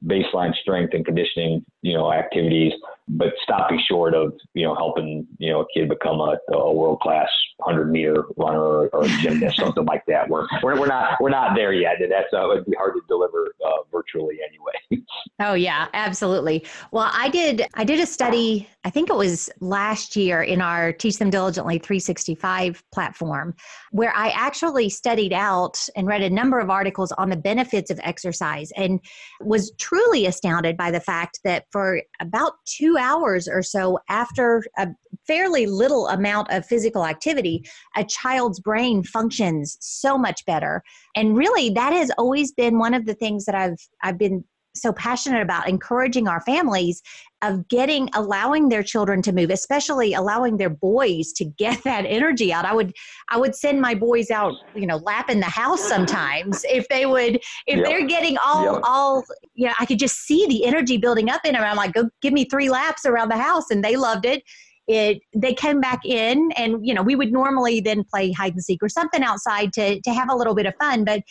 baseline 0.04 0.54
strength 0.60 0.92
and 0.94 1.04
conditioning, 1.04 1.64
you 1.82 1.94
know, 1.94 2.12
activities, 2.12 2.72
but 3.08 3.28
stopping 3.42 3.80
short 3.88 4.14
of, 4.14 4.32
you 4.54 4.64
know, 4.64 4.74
helping, 4.74 5.26
you 5.38 5.50
know, 5.50 5.60
a 5.60 5.66
kid 5.74 5.88
become 5.88 6.20
a, 6.20 6.36
a 6.52 6.72
world 6.72 7.00
class 7.00 7.28
100 7.58 7.90
meter 7.90 8.24
runner 8.36 8.88
or, 8.88 9.04
gymnast, 9.20 9.56
something 9.60 9.84
like 9.84 10.04
that. 10.06 10.28
We're, 10.28 10.46
we're, 10.62 10.78
we're 10.78 10.86
not, 10.86 11.20
we're 11.20 11.30
not 11.30 11.54
there 11.54 11.72
yet. 11.72 12.00
And 12.00 12.12
that's, 12.12 12.32
uh, 12.32 12.50
it'd 12.50 12.66
be 12.66 12.76
hard 12.76 12.94
to 12.94 13.00
deliver 13.08 13.54
uh, 13.66 13.78
virtually 13.90 14.38
anyway. 14.46 15.04
oh 15.40 15.54
yeah, 15.54 15.88
absolutely. 15.94 16.66
Well, 16.92 17.10
I 17.12 17.28
did, 17.28 17.66
I 17.74 17.84
did 17.84 18.00
a 18.00 18.06
study, 18.06 18.68
I 18.84 18.90
think 18.90 19.10
it 19.10 19.16
was 19.16 19.50
last 19.60 20.16
year 20.16 20.42
in 20.42 20.60
our 20.60 20.92
Teach 20.92 21.18
Them 21.18 21.30
Diligently 21.30 21.78
365 21.78 22.82
platform, 22.92 23.54
where 23.90 24.14
I 24.14 24.28
actually 24.28 24.90
studied 24.90 25.32
out 25.32 25.78
and 25.96 26.06
read 26.06 26.22
a 26.22 26.30
number 26.30 26.58
of 26.58 26.70
articles 26.70 27.12
on 27.12 27.30
the 27.30 27.36
benefits 27.36 27.90
of 27.90 27.98
exercise 28.02 28.70
and 28.76 29.00
was 29.40 29.72
truly 29.78 30.26
astounded 30.26 30.76
by 30.76 30.90
the 30.90 31.00
fact 31.00 31.40
that 31.44 31.64
for 31.70 32.02
about 32.20 32.52
two 32.66 32.96
hours 32.98 33.48
or 33.48 33.62
so 33.62 33.98
after 34.08 34.62
a 34.78 34.88
fairly 35.26 35.66
little 35.66 36.08
amount 36.08 36.50
of 36.50 36.66
physical 36.66 37.04
activity, 37.04 37.64
a 37.96 38.04
child's 38.04 38.60
brain 38.60 39.02
functions 39.02 39.76
so 39.80 40.16
much 40.18 40.44
better. 40.46 40.82
And 41.14 41.36
really, 41.36 41.70
that 41.70 41.92
has 41.92 42.10
always 42.18 42.52
been 42.52 42.78
one 42.78 42.94
of 42.94 43.06
the 43.06 43.14
things 43.14 43.44
that 43.46 43.54
I've 43.54 43.78
I've 44.02 44.18
been 44.18 44.44
so 44.76 44.92
passionate 44.92 45.42
about 45.42 45.68
encouraging 45.68 46.28
our 46.28 46.40
families 46.42 47.02
of 47.42 47.68
getting 47.68 48.08
allowing 48.14 48.68
their 48.68 48.82
children 48.82 49.20
to 49.22 49.32
move 49.32 49.50
especially 49.50 50.14
allowing 50.14 50.56
their 50.56 50.70
boys 50.70 51.32
to 51.32 51.44
get 51.44 51.82
that 51.84 52.04
energy 52.06 52.52
out 52.52 52.64
i 52.64 52.74
would 52.74 52.92
i 53.30 53.36
would 53.36 53.54
send 53.54 53.80
my 53.80 53.94
boys 53.94 54.30
out 54.30 54.54
you 54.74 54.86
know 54.86 54.96
lapping 54.98 55.40
the 55.40 55.46
house 55.46 55.86
sometimes 55.86 56.64
if 56.68 56.88
they 56.88 57.04
would 57.04 57.36
if 57.66 57.76
yep. 57.78 57.84
they're 57.84 58.06
getting 58.06 58.36
all 58.38 58.74
yep. 58.74 58.82
all 58.84 59.24
you 59.54 59.66
know 59.66 59.74
i 59.78 59.86
could 59.86 59.98
just 59.98 60.16
see 60.20 60.46
the 60.46 60.64
energy 60.64 60.96
building 60.96 61.28
up 61.28 61.44
in 61.44 61.52
them 61.52 61.62
i'm 61.62 61.76
like 61.76 61.92
go 61.92 62.08
give 62.22 62.32
me 62.32 62.44
three 62.44 62.70
laps 62.70 63.04
around 63.04 63.28
the 63.28 63.36
house 63.36 63.70
and 63.70 63.84
they 63.84 63.96
loved 63.96 64.24
it 64.24 64.42
it 64.88 65.20
they 65.34 65.52
came 65.52 65.80
back 65.80 66.00
in 66.04 66.50
and 66.56 66.86
you 66.86 66.94
know 66.94 67.02
we 67.02 67.16
would 67.16 67.32
normally 67.32 67.80
then 67.80 68.04
play 68.04 68.30
hide 68.32 68.52
and 68.52 68.62
seek 68.62 68.82
or 68.82 68.88
something 68.88 69.22
outside 69.22 69.72
to 69.72 70.00
to 70.02 70.12
have 70.12 70.30
a 70.30 70.34
little 70.34 70.54
bit 70.54 70.66
of 70.66 70.74
fun 70.80 71.04
but 71.04 71.22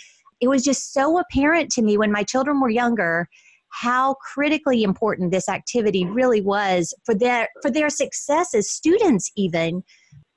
it 0.42 0.48
was 0.48 0.64
just 0.64 0.94
so 0.94 1.18
apparent 1.18 1.70
to 1.72 1.82
me 1.82 1.98
when 1.98 2.12
my 2.12 2.24
children 2.24 2.60
were 2.60 2.70
younger 2.70 3.30
how 3.76 4.14
critically 4.16 4.84
important 4.84 5.32
this 5.32 5.50
activity 5.50 6.06
really 6.06 6.42
was 6.42 6.94
for 7.04 7.14
their 7.14 7.50
for 7.62 7.70
their 7.70 7.90
success 7.90 8.54
as 8.54 8.70
students 8.70 9.32
even. 9.36 9.84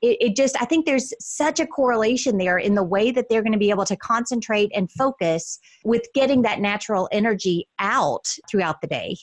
It, 0.01 0.17
it, 0.21 0.37
just 0.37 0.55
i 0.63 0.65
think 0.65 0.87
there's 0.87 1.13
such 1.19 1.59
a 1.59 1.67
correlation 1.67 2.39
there 2.39 2.57
in 2.57 2.77
the 2.77 2.85
way 2.85 3.11
that 3.11 3.29
they're 3.29 3.43
going 3.43 3.53
to 3.53 3.59
be 3.59 3.71
able 3.71 3.85
to 3.87 3.97
concentrate 3.97 4.71
and 4.73 4.89
focus 4.93 5.59
with 5.83 6.07
getting 6.15 6.43
that 6.43 6.61
natural 6.61 7.09
energy 7.11 7.67
out 7.81 8.29
throughout 8.49 8.81
the 8.81 8.87
day 8.87 9.17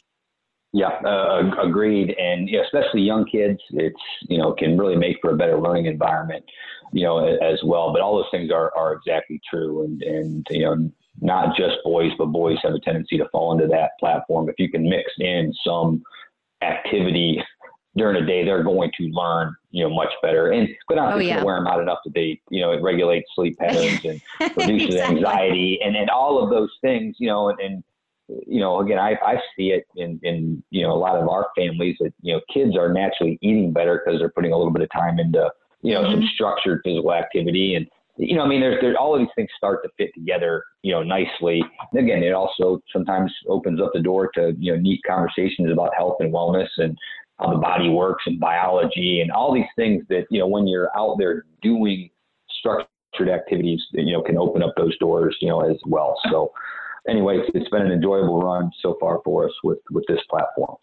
Yeah, 0.75 0.89
uh, 1.05 1.51
agreed. 1.63 2.13
And 2.19 2.49
you 2.49 2.57
know, 2.57 2.63
especially 2.65 2.99
young 2.99 3.23
kids, 3.23 3.61
it's 3.69 3.95
you 4.23 4.37
know 4.37 4.51
can 4.51 4.77
really 4.77 4.97
make 4.97 5.15
for 5.21 5.31
a 5.31 5.37
better 5.37 5.57
learning 5.57 5.85
environment, 5.85 6.43
you 6.91 7.05
know, 7.05 7.25
as 7.25 7.61
well. 7.63 7.93
But 7.93 8.01
all 8.01 8.17
those 8.17 8.25
things 8.29 8.51
are 8.51 8.73
are 8.77 8.91
exactly 8.91 9.39
true. 9.49 9.85
And 9.85 10.01
and 10.03 10.47
you 10.49 10.65
know, 10.65 10.91
not 11.21 11.55
just 11.55 11.77
boys, 11.85 12.11
but 12.17 12.25
boys 12.25 12.57
have 12.61 12.73
a 12.73 12.79
tendency 12.81 13.17
to 13.17 13.29
fall 13.29 13.53
into 13.53 13.67
that 13.67 13.91
platform. 14.01 14.49
If 14.49 14.55
you 14.59 14.69
can 14.69 14.89
mix 14.89 15.09
in 15.17 15.53
some 15.65 16.03
activity 16.61 17.41
during 17.95 18.19
the 18.19 18.27
day, 18.27 18.43
they're 18.43 18.61
going 18.61 18.91
to 18.97 19.03
learn, 19.05 19.55
you 19.71 19.87
know, 19.87 19.95
much 19.95 20.11
better. 20.21 20.51
And 20.51 20.67
but 20.89 20.95
not 20.95 21.13
oh, 21.13 21.19
yeah. 21.19 21.41
wear 21.41 21.55
them 21.55 21.67
out 21.67 21.79
enough 21.79 21.99
that 22.03 22.13
they, 22.13 22.41
you 22.49 22.59
know, 22.59 22.73
it 22.73 22.81
regulates 22.81 23.29
sleep 23.33 23.57
patterns 23.59 24.03
and 24.03 24.21
reduces 24.57 24.95
exactly. 24.95 25.15
anxiety 25.19 25.79
and, 25.81 25.95
and 25.95 26.09
all 26.09 26.43
of 26.43 26.49
those 26.49 26.71
things, 26.81 27.15
you 27.17 27.29
know, 27.29 27.47
and, 27.47 27.61
and 27.61 27.83
you 28.27 28.59
know, 28.59 28.79
again, 28.79 28.97
I, 28.97 29.11
I 29.25 29.35
see 29.55 29.67
it 29.67 29.85
in, 29.95 30.19
in, 30.23 30.63
you 30.71 30.83
know, 30.83 30.93
a 30.93 30.97
lot 30.97 31.15
of 31.15 31.27
our 31.29 31.47
families 31.55 31.95
that, 31.99 32.13
you 32.21 32.33
know, 32.33 32.41
kids 32.51 32.75
are 32.75 32.91
naturally 32.91 33.37
eating 33.41 33.71
better 33.71 34.01
because 34.03 34.19
they're 34.19 34.29
putting 34.29 34.51
a 34.51 34.57
little 34.57 34.73
bit 34.73 34.81
of 34.81 34.89
time 34.91 35.19
into, 35.19 35.49
you 35.81 35.93
know, 35.93 36.03
mm-hmm. 36.03 36.21
some 36.21 36.29
structured 36.33 36.81
physical 36.83 37.13
activity. 37.13 37.75
And, 37.75 37.87
you 38.17 38.35
know, 38.35 38.43
I 38.43 38.47
mean, 38.47 38.61
there's, 38.61 38.81
there's 38.81 38.95
all 38.99 39.13
of 39.13 39.19
these 39.19 39.29
things 39.35 39.49
start 39.55 39.83
to 39.83 39.89
fit 39.97 40.11
together, 40.15 40.63
you 40.81 40.91
know, 40.91 41.03
nicely. 41.03 41.61
And 41.91 42.03
again, 42.03 42.23
it 42.23 42.33
also 42.33 42.81
sometimes 42.91 43.31
opens 43.47 43.81
up 43.81 43.91
the 43.93 44.01
door 44.01 44.31
to, 44.35 44.55
you 44.57 44.73
know, 44.73 44.79
neat 44.79 45.01
conversations 45.05 45.71
about 45.71 45.93
health 45.95 46.17
and 46.19 46.33
wellness 46.33 46.69
and 46.77 46.97
how 47.39 47.51
the 47.51 47.57
body 47.57 47.89
works 47.89 48.23
and 48.25 48.39
biology 48.39 49.19
and 49.21 49.31
all 49.31 49.53
these 49.53 49.65
things 49.75 50.03
that, 50.09 50.25
you 50.31 50.39
know, 50.39 50.47
when 50.47 50.67
you're 50.67 50.89
out 50.97 51.17
there 51.19 51.43
doing 51.61 52.09
structured 52.59 53.29
activities, 53.29 53.81
you 53.91 54.13
know, 54.13 54.21
can 54.21 54.37
open 54.37 54.63
up 54.63 54.73
those 54.77 54.97
doors, 54.97 55.35
you 55.41 55.49
know, 55.49 55.61
as 55.69 55.77
well. 55.85 56.17
So, 56.31 56.51
anyway, 57.07 57.39
it's 57.53 57.69
been 57.69 57.83
an 57.83 57.91
enjoyable 57.91 58.39
run 58.39 58.71
so 58.81 58.97
far 58.99 59.21
for 59.23 59.45
us 59.45 59.53
with 59.63 59.79
with 59.91 60.03
this 60.07 60.19
platform. 60.29 60.77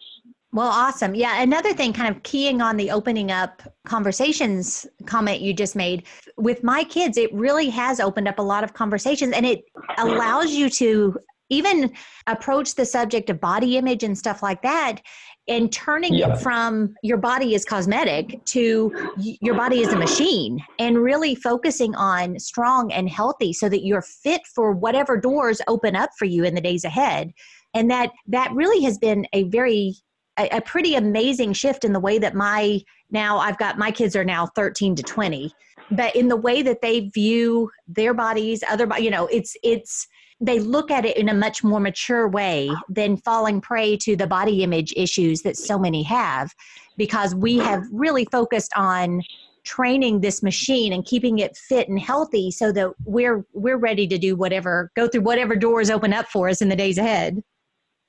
Well, 0.53 0.67
awesome. 0.67 1.15
Yeah. 1.15 1.41
Another 1.41 1.73
thing, 1.73 1.93
kind 1.93 2.15
of 2.15 2.21
keying 2.21 2.61
on 2.61 2.77
the 2.77 2.91
opening 2.91 3.31
up 3.31 3.63
conversations 3.87 4.85
comment 5.07 5.41
you 5.41 5.51
just 5.51 5.75
made 5.75 6.03
with 6.37 6.63
my 6.63 6.83
kids, 6.83 7.17
it 7.17 7.33
really 7.33 7.69
has 7.69 7.99
opened 7.99 8.27
up 8.27 8.37
a 8.37 8.43
lot 8.43 8.63
of 8.63 8.73
conversations 8.73 9.33
and 9.33 9.47
it 9.47 9.63
allows 9.97 10.53
you 10.53 10.69
to 10.69 11.17
even 11.49 11.91
approach 12.27 12.75
the 12.75 12.85
subject 12.85 13.29
of 13.29 13.39
body 13.39 13.77
image 13.77 14.03
and 14.03 14.17
stuff 14.17 14.41
like 14.41 14.61
that 14.61 14.99
and 15.47 15.71
turning 15.73 16.15
it 16.15 16.37
from 16.37 16.95
your 17.03 17.17
body 17.17 17.53
is 17.53 17.65
cosmetic 17.65 18.43
to 18.45 19.11
your 19.17 19.55
body 19.55 19.81
is 19.81 19.91
a 19.91 19.97
machine 19.97 20.63
and 20.79 20.97
really 20.97 21.35
focusing 21.35 21.93
on 21.95 22.39
strong 22.39 22.91
and 22.93 23.09
healthy 23.09 23.51
so 23.51 23.67
that 23.67 23.83
you're 23.85 24.01
fit 24.01 24.41
for 24.55 24.71
whatever 24.71 25.17
doors 25.17 25.59
open 25.67 25.95
up 25.95 26.11
for 26.17 26.25
you 26.25 26.45
in 26.45 26.55
the 26.55 26.61
days 26.61 26.85
ahead. 26.85 27.33
And 27.73 27.91
that 27.91 28.11
that 28.27 28.53
really 28.53 28.83
has 28.85 28.97
been 28.97 29.27
a 29.33 29.43
very 29.43 29.95
a, 30.39 30.47
a 30.57 30.61
pretty 30.61 30.95
amazing 30.95 31.53
shift 31.53 31.83
in 31.83 31.93
the 31.93 31.99
way 31.99 32.17
that 32.17 32.33
my 32.33 32.79
now 33.11 33.37
i've 33.37 33.57
got 33.57 33.77
my 33.77 33.91
kids 33.91 34.15
are 34.15 34.25
now 34.25 34.47
13 34.55 34.95
to 34.95 35.03
20 35.03 35.53
but 35.91 36.15
in 36.15 36.27
the 36.27 36.35
way 36.35 36.61
that 36.61 36.81
they 36.81 37.01
view 37.09 37.69
their 37.87 38.13
bodies 38.13 38.63
other 38.69 38.87
you 38.99 39.11
know 39.11 39.27
it's 39.27 39.55
it's 39.63 40.07
they 40.43 40.59
look 40.59 40.91
at 40.91 41.05
it 41.05 41.15
in 41.15 41.29
a 41.29 41.33
much 41.33 41.63
more 41.63 41.79
mature 41.79 42.27
way 42.27 42.69
than 42.89 43.15
falling 43.15 43.61
prey 43.61 43.95
to 43.95 44.15
the 44.15 44.27
body 44.27 44.61
image 44.61 44.93
issues 44.97 45.41
that 45.41 45.55
so 45.55 45.79
many 45.79 46.03
have 46.03 46.53
because 46.97 47.33
we 47.33 47.57
have 47.57 47.83
really 47.91 48.25
focused 48.25 48.71
on 48.75 49.21
training 49.63 50.19
this 50.19 50.43
machine 50.43 50.91
and 50.91 51.05
keeping 51.05 51.39
it 51.39 51.55
fit 51.55 51.87
and 51.87 51.97
healthy 51.97 52.51
so 52.51 52.73
that 52.73 52.91
we're 53.05 53.45
we're 53.53 53.77
ready 53.77 54.05
to 54.05 54.17
do 54.17 54.35
whatever 54.35 54.91
go 54.97 55.07
through 55.07 55.21
whatever 55.21 55.55
doors 55.55 55.89
open 55.89 56.11
up 56.11 56.27
for 56.27 56.49
us 56.49 56.61
in 56.61 56.67
the 56.67 56.75
days 56.75 56.97
ahead 56.97 57.41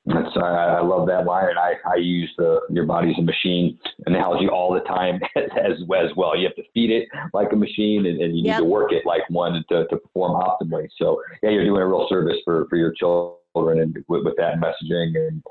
that's 0.07 0.37
I, 0.37 0.41
I 0.41 0.83
love 0.83 1.07
that 1.09 1.25
line, 1.25 1.49
and 1.49 1.59
I, 1.59 1.75
I 1.91 1.97
use 1.97 2.31
the 2.37 2.61
your 2.69 2.85
body's 2.85 3.17
a 3.19 3.23
machine 3.23 3.79
analogy 4.07 4.49
all 4.49 4.73
the 4.73 4.81
time 4.81 5.19
as, 5.37 5.45
as 5.57 5.79
as 5.97 6.11
well. 6.17 6.37
You 6.37 6.47
have 6.47 6.57
to 6.57 6.63
feed 6.75 6.91
it 6.91 7.09
like 7.33 7.53
a 7.53 7.57
machine, 7.57 8.07
and, 8.07 8.21
and 8.21 8.37
you 8.37 8.45
yep. 8.45 8.59
need 8.59 8.65
to 8.65 8.71
work 8.71 8.93
it 8.93 9.07
like 9.07 9.23
one 9.31 9.65
to, 9.71 9.87
to 9.87 9.97
perform 9.97 10.33
optimally. 10.33 10.89
So 10.99 11.23
yeah, 11.43 11.51
you're 11.51 11.65
doing 11.65 11.81
a 11.81 11.87
real 11.87 12.07
service 12.09 12.37
for 12.45 12.67
for 12.69 12.77
your 12.77 12.93
children, 12.93 13.81
and 13.81 13.97
with, 14.09 14.25
with 14.25 14.37
that 14.37 14.57
messaging 14.57 15.17
and 15.17 15.43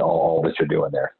all, 0.00 0.18
all 0.18 0.42
that 0.42 0.54
you're 0.58 0.68
doing 0.68 0.90
there. 0.90 1.14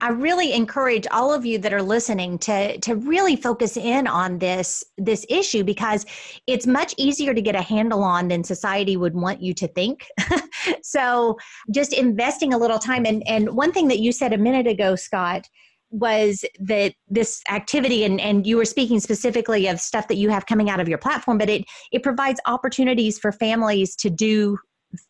I 0.00 0.10
really 0.10 0.52
encourage 0.52 1.06
all 1.10 1.32
of 1.32 1.46
you 1.46 1.58
that 1.58 1.72
are 1.72 1.82
listening 1.82 2.38
to 2.40 2.78
to 2.78 2.96
really 2.96 3.36
focus 3.36 3.76
in 3.76 4.06
on 4.06 4.38
this 4.38 4.84
this 4.98 5.24
issue 5.28 5.64
because 5.64 6.04
it's 6.46 6.66
much 6.66 6.94
easier 6.98 7.32
to 7.32 7.40
get 7.40 7.54
a 7.54 7.62
handle 7.62 8.02
on 8.02 8.28
than 8.28 8.44
society 8.44 8.96
would 8.96 9.14
want 9.14 9.40
you 9.40 9.54
to 9.54 9.68
think. 9.68 10.06
so 10.82 11.36
just 11.70 11.92
investing 11.92 12.52
a 12.52 12.58
little 12.58 12.78
time 12.78 13.04
and 13.06 13.22
and 13.26 13.50
one 13.50 13.72
thing 13.72 13.88
that 13.88 13.98
you 13.98 14.12
said 14.12 14.32
a 14.32 14.38
minute 14.38 14.66
ago 14.66 14.96
Scott 14.96 15.48
was 15.90 16.42
that 16.58 16.94
this 17.08 17.42
activity 17.50 18.02
and, 18.04 18.18
and 18.18 18.46
you 18.46 18.56
were 18.56 18.64
speaking 18.64 18.98
specifically 18.98 19.66
of 19.66 19.78
stuff 19.78 20.08
that 20.08 20.16
you 20.16 20.30
have 20.30 20.46
coming 20.46 20.70
out 20.70 20.80
of 20.80 20.88
your 20.88 20.98
platform 20.98 21.38
but 21.38 21.50
it 21.50 21.64
it 21.92 22.02
provides 22.02 22.40
opportunities 22.46 23.18
for 23.18 23.32
families 23.32 23.94
to 23.96 24.10
do 24.10 24.58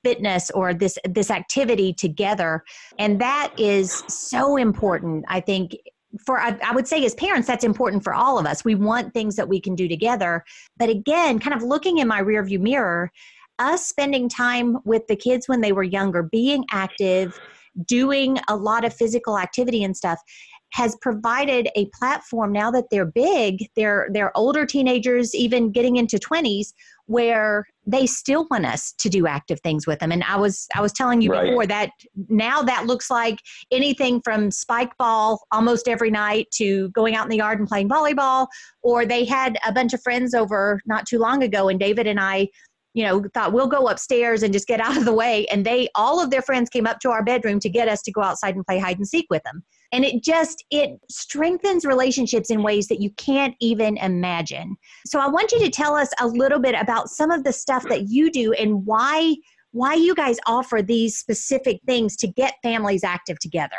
fitness 0.05 0.51
or 0.51 0.75
this 0.75 0.99
this 1.05 1.31
activity 1.31 1.93
together. 1.93 2.63
And 2.99 3.21
that 3.21 3.53
is 3.59 4.05
so 4.09 4.57
important 4.57 5.25
i 5.29 5.41
think 5.41 5.77
for 6.27 6.39
I, 6.39 6.59
I, 6.63 6.75
would 6.75 6.87
say 6.87 7.05
as 7.07 7.15
parents 7.15 7.49
that's 7.49 7.65
important 7.65 8.05
for 8.05 8.13
all 8.13 8.39
of 8.39 8.45
us. 8.45 8.65
We 8.65 8.75
want 8.75 9.15
things 9.15 9.35
that 9.37 9.49
we 9.49 9.61
can 9.61 9.75
do 9.75 9.89
together. 9.89 10.45
But 10.79 10.91
again 10.91 11.39
kind 11.39 11.55
of 11.55 11.63
looking 11.63 11.99
in 11.99 12.09
my 12.09 12.21
rearview 12.21 12.61
mirror 12.61 13.11
us 13.63 13.87
spending 13.87 14.29
time 14.29 14.77
with 14.85 15.07
the 15.07 15.17
kids 15.17 15.49
when 15.49 15.61
they 15.61 15.73
were 15.73 15.83
younger 15.83 16.23
being 16.23 16.65
active 16.71 17.39
doing 17.87 18.39
a 18.49 18.57
lot 18.57 18.85
of 18.85 18.93
physical 18.93 19.39
activity 19.39 19.83
and 19.83 19.97
stuff 19.97 20.21
has 20.73 20.97
provided 21.03 21.69
a 21.77 21.87
platform 21.99 22.51
now 22.51 22.71
that 22.71 22.85
they're 22.91 23.07
big 23.07 23.67
they're 23.77 24.09
they're 24.13 24.37
older 24.37 24.67
teenagers 24.67 25.35
even 25.35 25.71
getting 25.71 25.97
into 25.97 26.19
20s 26.19 26.73
where 27.07 27.67
they 27.87 28.07
still 28.07 28.47
want 28.51 28.65
us 28.65 28.95
to 28.99 29.09
do 29.09 29.27
active 29.27 29.61
things 29.61 29.87
with 29.87 29.99
them 29.99 30.13
and 30.13 30.25
i 30.25 30.37
was 30.37 30.67
i 30.75 30.81
was 30.81 30.93
telling 30.93 31.21
you 31.21 31.31
right. 31.31 31.51
before 31.51 31.67
that 31.67 31.91
now 32.29 32.63
that 32.63 32.87
looks 32.87 33.11
like 33.11 33.39
anything 33.71 34.21
from 34.23 34.51
spike 34.51 34.97
ball 34.99 35.41
almost 35.53 35.89
every 35.89 36.11
night 36.11 36.47
to 36.53 36.89
going 36.91 37.15
out 37.15 37.25
in 37.25 37.31
the 37.31 37.37
yard 37.37 37.59
and 37.59 37.69
playing 37.69 37.89
volleyball 37.89 38.47
or 38.83 39.05
they 39.05 39.25
had 39.25 39.59
a 39.67 39.73
bunch 39.73 39.93
of 39.93 40.03
friends 40.03 40.35
over 40.35 40.81
not 40.87 41.07
too 41.07 41.19
long 41.19 41.43
ago 41.43 41.69
and 41.69 41.81
david 41.81 42.07
and 42.07 42.21
i 42.21 42.47
you 42.95 43.05
know 43.05 43.25
thought 43.35 43.53
we'll 43.53 43.67
go 43.67 43.89
upstairs 43.89 44.43
and 44.43 44.53
just 44.53 44.67
get 44.67 44.81
out 44.81 44.97
of 44.97 45.05
the 45.05 45.13
way. 45.13 45.47
And 45.47 45.65
they 45.65 45.89
all 45.95 46.23
of 46.23 46.31
their 46.31 46.43
friends 46.43 46.69
came 46.69 46.87
up 46.87 47.01
to 47.01 47.11
our 47.11 47.25
bedroom 47.25 47.59
to 47.61 47.69
get 47.69 47.89
us 47.89 48.03
to 48.03 48.13
go 48.13 48.23
outside 48.23 48.55
and 48.55 48.67
play 48.67 48.79
hide 48.79 48.99
and 48.99 49.07
seek 49.09 49.27
with 49.31 49.43
them. 49.45 49.63
And 49.93 50.05
it 50.05 50.23
just 50.23 50.65
it 50.71 50.99
strengthens 51.11 51.85
relationships 51.85 52.51
in 52.51 52.63
ways 52.63 52.89
that 52.89 53.01
you 53.01 53.11
can't 53.13 53.55
even 53.61 53.97
imagine. 53.99 54.77
So 55.07 55.21
i 55.21 55.27
want 55.27 55.53
you 55.53 55.61
to 55.61 55.71
tell 55.71 55.95
us 55.95 56.11
a 56.21 56.27
little 56.27 56.59
bit 56.59 56.75
about 56.79 57.09
some 57.09 57.31
of 57.31 57.45
the 57.45 57.53
stuff 57.53 57.85
that 57.89 58.09
you 58.09 58.31
do 58.31 58.53
and 58.53 58.85
why 58.87 59.37
why 59.73 59.95
you 59.95 60.15
guys 60.15 60.37
offer 60.47 60.83
these 60.83 61.17
specific 61.17 61.81
things 61.87 62.15
to 62.17 62.27
get 62.27 62.55
families 62.63 63.05
active 63.05 63.39
together. 63.39 63.77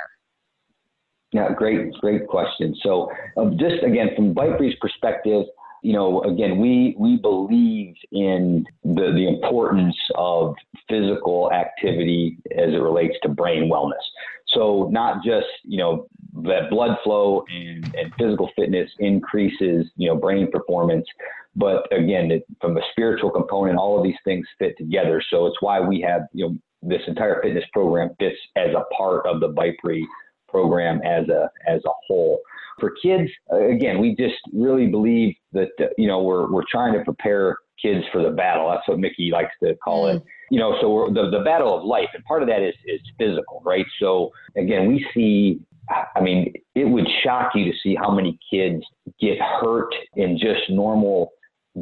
Yeah 1.32 1.54
great 1.54 1.94
great 1.94 2.28
question. 2.28 2.76
So 2.82 3.12
um, 3.38 3.58
just 3.60 3.84
again 3.84 4.10
from 4.16 4.34
BIPRI 4.34 4.80
perspective 4.80 5.46
you 5.84 5.92
know, 5.92 6.22
again, 6.24 6.60
we 6.60 6.96
we 6.98 7.18
believe 7.18 7.94
in 8.14 8.66
the 8.84 9.12
the 9.14 9.28
importance 9.28 9.96
of 10.16 10.56
physical 10.90 11.52
activity 11.52 12.38
as 12.58 12.70
it 12.74 12.82
relates 12.82 13.16
to 13.24 13.30
brain 13.30 13.70
wellness. 13.70 14.04
So 14.48 14.88
not 14.92 15.24
just 15.26 15.48
you 15.64 15.78
know 15.78 16.08
that 16.44 16.70
blood 16.70 16.98
flow 17.04 17.44
and, 17.54 17.84
and 17.96 18.14
physical 18.18 18.50
fitness 18.56 18.90
increases 19.00 19.86
you 19.98 20.08
know 20.08 20.16
brain 20.16 20.50
performance, 20.50 21.06
but 21.56 21.86
again, 21.92 22.32
it, 22.32 22.46
from 22.62 22.78
a 22.78 22.82
spiritual 22.92 23.30
component, 23.30 23.78
all 23.78 23.98
of 23.98 24.06
these 24.06 24.16
things 24.24 24.48
fit 24.58 24.78
together. 24.78 25.22
So 25.30 25.48
it's 25.48 25.62
why 25.62 25.82
we 25.82 26.00
have 26.02 26.22
you 26.32 26.48
know 26.48 26.58
this 26.82 27.02
entire 27.08 27.42
fitness 27.42 27.66
program 27.74 28.12
fits 28.20 28.38
as 28.56 28.70
a 28.70 28.86
part 28.96 29.26
of 29.26 29.42
the 29.42 29.50
BIPRI 29.50 30.04
program 30.54 31.02
as 31.04 31.28
a 31.30 31.50
as 31.68 31.82
a 31.86 31.92
whole. 32.08 32.40
For 32.80 32.92
kids, 33.02 33.30
again, 33.52 34.00
we 34.00 34.16
just 34.16 34.40
really 34.54 34.88
believe 34.88 35.36
that 35.54 35.70
uh, 35.80 35.86
you 35.98 36.08
know 36.08 36.22
we're 36.22 36.52
we're 36.52 36.70
trying 36.72 36.94
to 36.94 37.04
prepare 37.04 37.58
kids 37.82 38.04
for 38.12 38.24
the 38.24 38.32
battle. 38.32 38.70
That's 38.70 38.88
what 38.88 39.00
Mickey 39.00 39.30
likes 39.32 39.54
to 39.64 39.76
call 39.76 40.06
mm. 40.06 40.16
it. 40.16 40.24
You 40.52 40.60
know, 40.60 40.76
so 40.82 41.12
the 41.14 41.30
the 41.30 41.44
battle 41.44 41.78
of 41.78 41.84
life, 41.84 42.10
and 42.14 42.24
part 42.26 42.42
of 42.44 42.48
that 42.50 42.62
is 42.62 42.76
is 42.86 43.02
physical, 43.18 43.62
right? 43.66 43.86
So 44.00 44.32
again, 44.56 44.88
we 44.88 45.06
see. 45.14 45.60
I 46.16 46.22
mean, 46.22 46.54
it 46.76 46.86
would 46.86 47.06
shock 47.26 47.52
you 47.56 47.66
to 47.66 47.78
see 47.84 47.94
how 47.94 48.10
many 48.10 48.40
kids 48.50 48.82
get 49.20 49.38
hurt 49.42 49.94
in 50.16 50.40
just 50.40 50.70
normal 50.70 51.34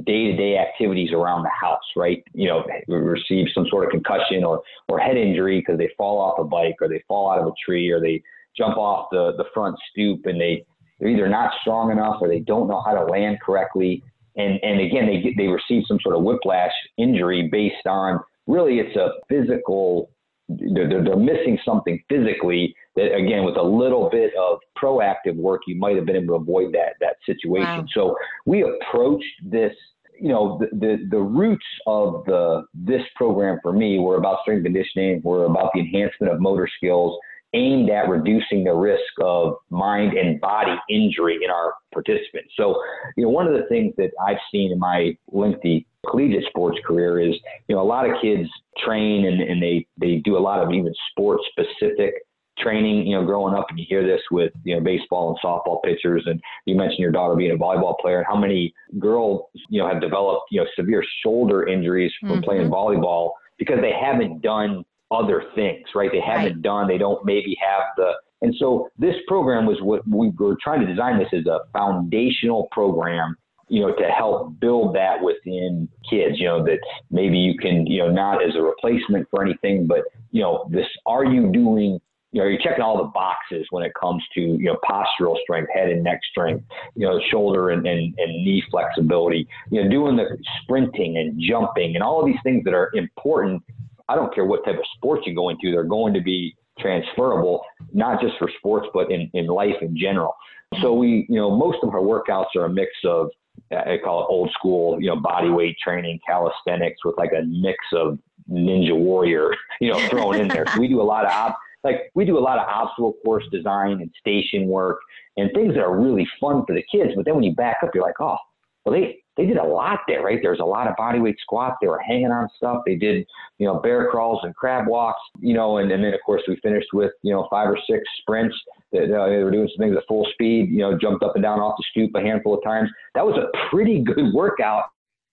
day-to-day 0.06 0.58
activities 0.58 1.12
around 1.12 1.44
the 1.44 1.50
house, 1.50 1.84
right? 1.96 2.24
You 2.34 2.48
know, 2.48 2.64
receive 2.88 3.48
some 3.54 3.68
sort 3.70 3.86
of 3.86 3.92
concussion 3.92 4.44
or 4.44 4.64
or 4.88 5.00
head 5.00 5.18
injury 5.18 5.60
because 5.60 5.78
they 5.78 5.90
fall 5.98 6.20
off 6.20 6.40
a 6.40 6.44
bike 6.44 6.78
or 6.82 6.88
they 6.88 7.04
fall 7.08 7.30
out 7.30 7.40
of 7.40 7.48
a 7.48 7.52
tree 7.64 7.90
or 7.90 8.00
they 8.00 8.24
jump 8.58 8.78
off 8.78 9.08
the 9.12 9.34
the 9.38 9.46
front 9.54 9.78
stoop 9.92 10.26
and 10.26 10.40
they 10.40 10.66
they're 11.02 11.10
either 11.10 11.28
not 11.28 11.52
strong 11.62 11.92
enough 11.92 12.18
or 12.22 12.28
they 12.28 12.40
don't 12.40 12.68
know 12.68 12.82
how 12.86 12.94
to 12.94 13.04
land 13.06 13.40
correctly. 13.44 14.04
And, 14.38 14.60
and 14.62 14.80
again, 14.80 15.08
they, 15.08 15.20
get, 15.20 15.34
they 15.36 15.48
receive 15.48 15.84
some 15.88 15.98
sort 16.02 16.16
of 16.16 16.22
whiplash 16.22 16.72
injury 16.98 17.50
based 17.52 17.88
on 17.88 18.20
really 18.48 18.80
it's 18.80 18.96
a 18.96 19.10
physical 19.28 20.12
they're, 20.48 21.04
they're 21.04 21.16
missing 21.16 21.58
something 21.64 22.02
physically 22.10 22.76
that 22.96 23.16
again 23.16 23.46
with 23.46 23.56
a 23.56 23.62
little 23.62 24.10
bit 24.10 24.32
of 24.38 24.60
proactive 24.82 25.36
work 25.36 25.62
you 25.66 25.76
might 25.76 25.96
have 25.96 26.06
been 26.06 26.18
able 26.18 26.38
to 26.38 26.42
avoid 26.42 26.74
that 26.74 26.96
that 27.00 27.16
situation 27.26 27.64
wow. 27.64 27.86
so 27.94 28.16
we 28.46 28.64
approached 28.64 29.24
this 29.44 29.72
you 30.20 30.28
know 30.28 30.60
the, 30.60 30.68
the, 30.78 31.08
the 31.10 31.20
roots 31.20 31.66
of 31.88 32.26
the 32.26 32.64
this 32.74 33.02
program 33.16 33.60
for 33.62 33.72
me 33.72 34.00
were 34.00 34.18
about 34.18 34.40
strength 34.42 34.64
conditioning 34.64 35.22
were 35.24 35.46
about 35.46 35.72
the 35.74 35.80
enhancement 35.80 36.34
of 36.34 36.42
motor 36.42 36.68
skills 36.76 37.18
aimed 37.54 37.90
at 37.90 38.08
reducing 38.08 38.64
the 38.64 38.74
risk 38.74 39.02
of 39.22 39.56
mind 39.70 40.14
and 40.14 40.40
body 40.40 40.76
injury 40.90 41.40
in 41.44 41.50
our 41.50 41.74
participants. 41.94 42.54
So, 42.56 42.82
you 43.18 43.26
know, 43.26 43.30
one 43.30 43.48
of 43.48 43.54
the 43.54 43.68
things 43.68 43.94
that 43.98 44.12
I've 44.26 44.38
seen 44.52 44.72
in 44.72 44.80
my 44.80 45.18
lengthy 45.32 45.86
collegiate 46.10 46.46
sports 46.48 46.80
career 46.86 47.20
is, 47.20 47.36
you 47.68 47.76
know, 47.76 47.82
a 47.82 47.84
lot 47.84 48.10
of 48.10 48.16
kids 48.22 48.50
train 48.78 49.26
and, 49.26 49.42
and 49.42 49.62
they, 49.62 49.86
they 50.00 50.18
do 50.24 50.38
a 50.38 50.40
lot 50.40 50.60
of 50.60 50.72
even 50.72 50.94
sports 51.12 51.44
specific 51.52 52.14
training, 52.58 53.08
you 53.08 53.16
know, 53.16 53.26
growing 53.26 53.56
up 53.56 53.66
and 53.70 53.80
you 53.80 53.86
hear 53.88 54.06
this 54.06 54.22
with, 54.32 54.54
you 54.64 54.76
know, 54.76 54.82
baseball 54.82 55.30
and 55.30 55.38
softball 55.44 55.82
pitchers 55.84 56.24
and 56.26 56.40
you 56.66 56.76
mentioned 56.76 57.00
your 57.00 57.12
daughter 57.12 57.36
being 57.36 57.52
a 57.52 57.58
volleyball 57.58 57.98
player, 58.00 58.20
and 58.20 58.28
how 58.28 58.38
many 58.38 58.74
girls, 59.00 59.42
you 59.70 59.82
know, 59.82 59.88
have 59.88 60.02
developed, 60.02 60.46
you 60.52 60.62
know, 60.62 60.68
severe 60.76 61.04
shoulder 61.24 61.68
injuries 61.68 62.12
from 62.20 62.30
mm-hmm. 62.30 62.42
playing 62.42 62.70
volleyball 62.70 63.32
because 63.58 63.80
they 63.82 63.92
haven't 63.92 64.42
done 64.42 64.84
other 65.12 65.44
things, 65.56 65.86
right? 65.94 66.10
They 66.12 66.22
haven't 66.22 66.54
right. 66.54 66.62
done, 66.62 66.88
they 66.88 66.98
don't 66.98 67.24
maybe 67.26 67.58
have 67.66 67.84
the, 67.98 68.14
and 68.42 68.56
so 68.58 68.90
this 68.98 69.16
program 69.28 69.66
was 69.66 69.78
what 69.82 70.08
we 70.08 70.32
were 70.38 70.58
trying 70.62 70.80
to 70.82 70.88
design 70.88 71.20
this 71.20 71.28
as 71.34 71.46
a 71.46 71.60
foundational 71.74 72.68
program, 72.72 73.36
you 73.68 73.82
know, 73.82 73.94
to 73.94 74.06
help 74.06 74.60
build 74.60 74.96
that 74.96 75.22
within 75.22 75.88
kids, 76.10 76.40
you 76.40 76.48
know, 76.48 76.64
that 76.64 76.80
maybe 77.12 77.38
you 77.38 77.58
can, 77.58 77.86
you 77.86 78.00
know, 78.00 78.10
not 78.10 78.44
as 78.44 78.56
a 78.56 78.62
replacement 78.62 79.28
for 79.30 79.44
anything, 79.44 79.86
but, 79.86 80.00
you 80.32 80.42
know, 80.42 80.68
this, 80.72 80.88
are 81.06 81.24
you 81.24 81.52
doing, 81.52 82.00
you 82.32 82.42
know, 82.42 82.48
you're 82.48 82.62
checking 82.62 82.82
all 82.82 82.98
the 82.98 83.12
boxes 83.14 83.68
when 83.70 83.84
it 83.84 83.92
comes 84.00 84.24
to, 84.34 84.42
you 84.42 84.66
know, 84.66 84.78
postural 84.90 85.36
strength, 85.44 85.70
head 85.74 85.90
and 85.90 86.04
neck 86.04 86.20
strength, 86.32 86.66
you 86.96 87.06
know, 87.06 87.20
shoulder 87.30 87.70
and, 87.70 87.86
and, 87.86 88.16
and 88.18 88.32
knee 88.44 88.64
flexibility, 88.72 89.48
you 89.70 89.84
know, 89.84 89.90
doing 89.90 90.16
the 90.16 90.38
sprinting 90.64 91.18
and 91.18 91.40
jumping 91.40 91.94
and 91.96 92.04
all 92.04 92.22
of 92.22 92.26
these 92.26 92.40
things 92.44 92.64
that 92.64 92.74
are 92.74 92.90
important 92.94 93.62
I 94.10 94.16
don't 94.16 94.34
care 94.34 94.46
what 94.46 94.64
type 94.66 94.76
of 94.76 94.86
sports 94.96 95.24
you 95.26 95.36
go 95.36 95.50
into, 95.50 95.72
they're 95.72 95.84
going 95.84 96.14
to 96.14 96.22
be 96.22 96.56
transferable, 96.80 97.64
not 97.94 98.22
just 98.22 98.38
for 98.38 98.50
sports, 98.58 98.88
but 98.94 99.12
in, 99.12 99.30
in 99.34 99.48
life 99.48 99.76
in 99.82 99.98
general. 99.98 100.36
So 100.82 100.94
we, 100.94 101.26
you 101.30 101.36
know, 101.36 101.56
most 101.56 101.80
of 101.84 101.90
our 101.90 102.00
workouts 102.00 102.56
are 102.56 102.66
a 102.66 102.70
mix 102.70 102.92
of, 103.06 103.30
I 103.72 103.98
call 104.04 104.22
it 104.22 104.28
old 104.30 104.52
school, 104.54 105.02
you 105.02 105.08
know, 105.08 105.18
body 105.18 105.50
weight 105.50 105.78
training, 105.84 106.20
calisthenics 106.26 107.04
with 107.04 107.18
like 107.18 107.32
a 107.38 107.44
mix 107.44 107.78
of 107.94 108.18
ninja 108.50 108.98
warrior, 108.98 109.54
you 109.82 109.92
know, 109.92 110.00
thrown 110.08 110.40
in 110.40 110.48
there. 110.48 110.66
So 110.74 110.80
we 110.80 110.88
do 110.88 111.02
a 111.02 111.04
lot 111.04 111.26
of, 111.26 111.32
op- 111.32 111.60
like 111.84 112.12
we 112.16 112.26
do 112.26 112.38
a 112.38 112.40
lot 112.40 112.58
of 112.58 112.68
obstacle 112.68 113.16
course 113.24 113.44
design 113.52 113.94
and 114.02 114.12
station 114.20 114.68
work 114.68 115.00
and 115.38 115.50
things 115.54 115.74
that 115.74 115.82
are 115.82 116.00
really 116.00 116.28
fun 116.40 116.66
for 116.66 116.74
the 116.74 116.84
kids. 116.92 117.12
But 117.16 117.26
then 117.26 117.36
when 117.36 117.44
you 117.44 117.54
back 117.54 117.78
up, 117.84 117.90
you're 117.94 118.04
like, 118.04 118.20
oh, 118.22 118.38
well, 118.86 118.94
they, 118.94 119.18
they 119.38 119.46
did 119.46 119.58
a 119.58 119.64
lot 119.64 120.00
there, 120.08 120.24
right? 120.24 120.40
There's 120.42 120.60
a 120.60 120.66
lot 120.66 120.88
of 120.88 120.96
bodyweight 120.96 121.36
squats. 121.42 121.78
They 121.82 121.88
were 121.88 122.00
hanging 122.00 122.32
on 122.32 122.50
stuff. 122.58 122.82
They 122.86 122.96
did, 122.96 123.26
you 123.60 123.68
know, 123.68 123.80
bear 123.80 124.10
crawls 124.10 124.40
and 124.44 124.56
crab 124.56 124.88
walks, 124.88 125.22
you 125.40 125.54
know, 125.54 125.78
and, 125.78 125.92
and 125.92 126.04
then 126.04 126.14
of 126.14 126.20
course 126.26 126.42
we 126.48 126.58
finished 126.58 126.88
with, 126.94 127.12
you 127.22 127.34
know, 127.34 127.48
five 127.50 127.70
or 127.70 127.78
six 127.90 128.04
sprints. 128.20 128.56
That, 128.92 129.04
uh, 129.04 129.30
they 129.30 129.44
were 129.44 129.52
doing 129.52 129.70
some 129.76 129.86
things 129.86 129.96
at 129.96 130.04
full 130.08 130.28
speed, 130.34 130.70
you 130.70 130.80
know, 130.80 130.98
jumped 130.98 131.24
up 131.24 131.36
and 131.36 131.44
down 131.44 131.60
off 131.60 131.76
the 131.78 131.86
stoop 131.92 132.12
a 132.16 132.22
handful 132.22 132.56
of 132.56 132.64
times. 132.64 132.90
That 133.16 133.26
was 133.26 133.38
a 133.38 133.48
pretty 133.70 134.04
good 134.04 134.34
workout 134.34 134.86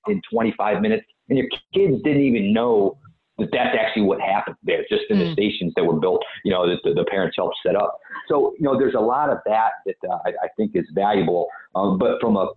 in 0.06 0.20
25 0.30 0.80
minutes. 0.80 1.06
And 1.28 1.38
your 1.38 1.48
kids 1.74 2.02
didn't 2.02 2.22
even 2.22 2.52
know 2.52 2.98
that 3.38 3.48
that's 3.52 3.76
actually 3.78 4.02
what 4.02 4.20
happened 4.20 4.56
there, 4.62 4.84
just 4.90 5.04
in 5.10 5.18
mm. 5.18 5.26
the 5.26 5.32
stations 5.32 5.72
that 5.76 5.84
were 5.84 5.98
built, 5.98 6.22
you 6.44 6.50
know, 6.50 6.68
that 6.68 6.78
the, 6.82 6.92
the, 6.92 7.04
parents 7.04 7.36
helped 7.36 7.56
set 7.64 7.76
up. 7.76 7.98
So, 8.28 8.54
you 8.58 8.64
know, 8.64 8.76
there's 8.76 8.94
a 8.94 9.00
lot 9.00 9.30
of 9.30 9.38
that 9.46 9.70
that 9.86 9.94
uh, 10.08 10.18
I, 10.24 10.30
I, 10.30 10.48
think 10.56 10.72
is 10.74 10.86
valuable. 10.92 11.46
Um, 11.76 11.98
but 11.98 12.20
from 12.20 12.36
a 12.36 12.48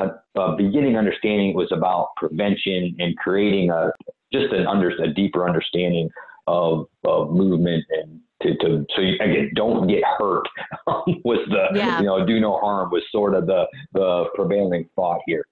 a, 0.00 0.40
a 0.40 0.56
beginning 0.56 0.96
understanding 0.96 1.54
was 1.54 1.68
about 1.72 2.08
prevention 2.16 2.96
and 2.98 3.16
creating 3.16 3.70
a 3.70 3.90
just 4.32 4.52
an 4.52 4.66
under 4.66 4.90
a 4.90 5.12
deeper 5.12 5.46
understanding 5.48 6.08
of 6.46 6.86
of 7.04 7.30
movement 7.30 7.84
and 7.90 8.20
to, 8.42 8.56
to 8.56 8.86
so 8.94 9.02
you, 9.02 9.14
again 9.20 9.50
don't 9.54 9.86
get 9.86 10.02
hurt 10.18 10.46
was 11.24 11.38
the 11.50 11.78
yeah. 11.78 12.00
you 12.00 12.06
know 12.06 12.24
do 12.24 12.40
no 12.40 12.58
harm 12.58 12.90
was 12.90 13.02
sort 13.12 13.34
of 13.34 13.46
the 13.46 13.66
the 13.92 14.24
prevailing 14.34 14.88
thought 14.96 15.20
here 15.26 15.44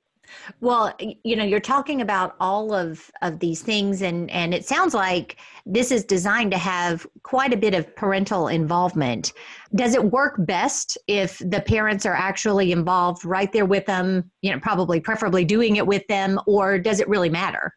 well, 0.61 0.95
you 1.25 1.37
know, 1.37 1.45
you're 1.45 1.61
talking 1.61 2.01
about 2.01 2.37
all 2.41 2.73
of 2.75 3.11
of 3.23 3.39
these 3.39 3.63
things 3.63 4.03
and 4.03 4.31
and 4.31 4.55
it 4.55 4.67
sounds 4.67 4.95
like 4.95 5.37
this 5.67 5.91
is 5.91 6.05
designed 6.05 6.51
to 6.53 6.59
have 6.59 7.07
quite 7.23 7.53
a 7.53 7.57
bit 7.57 7.75
of 7.75 7.95
parental 7.97 8.49
involvement. 8.49 9.33
Does 9.75 9.95
it 9.95 10.05
work 10.05 10.35
best 10.39 10.97
if 11.07 11.39
the 11.39 11.61
parents 11.61 12.07
are 12.07 12.15
actually 12.15 12.73
involved 12.73 13.25
right 13.25 13.53
there 13.53 13.67
with 13.67 13.87
them, 13.87 14.31
you 14.43 14.51
know, 14.51 14.59
probably 14.61 15.01
preferably 15.01 15.45
doing 15.45 15.77
it 15.77 15.87
with 15.87 16.07
them 16.09 16.41
or 16.47 16.79
does 16.79 17.01
it 17.01 17.09
really 17.09 17.31
matter? 17.31 17.73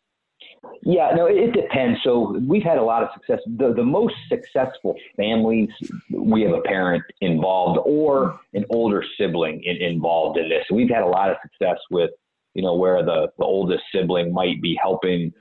Yeah, 0.83 1.11
no, 1.15 1.25
it 1.25 1.53
depends. 1.53 1.99
So 2.03 2.39
we've 2.47 2.63
had 2.63 2.77
a 2.77 2.83
lot 2.83 3.03
of 3.03 3.09
success. 3.13 3.39
The 3.57 3.73
the 3.73 3.83
most 3.83 4.15
successful 4.29 4.95
families, 5.15 5.69
we 6.11 6.41
have 6.43 6.53
a 6.53 6.61
parent 6.61 7.03
involved 7.21 7.79
or 7.85 8.39
an 8.53 8.65
older 8.69 9.03
sibling 9.17 9.63
in, 9.63 9.77
involved 9.77 10.37
in 10.37 10.49
this. 10.49 10.63
We've 10.71 10.89
had 10.89 11.03
a 11.03 11.07
lot 11.07 11.29
of 11.29 11.37
success 11.43 11.77
with 11.91 12.11
you 12.53 12.61
know, 12.61 12.75
where 12.75 13.03
the, 13.03 13.27
the 13.37 13.45
oldest 13.45 13.83
sibling 13.93 14.33
might 14.33 14.61
be 14.61 14.77
helping 14.81 15.33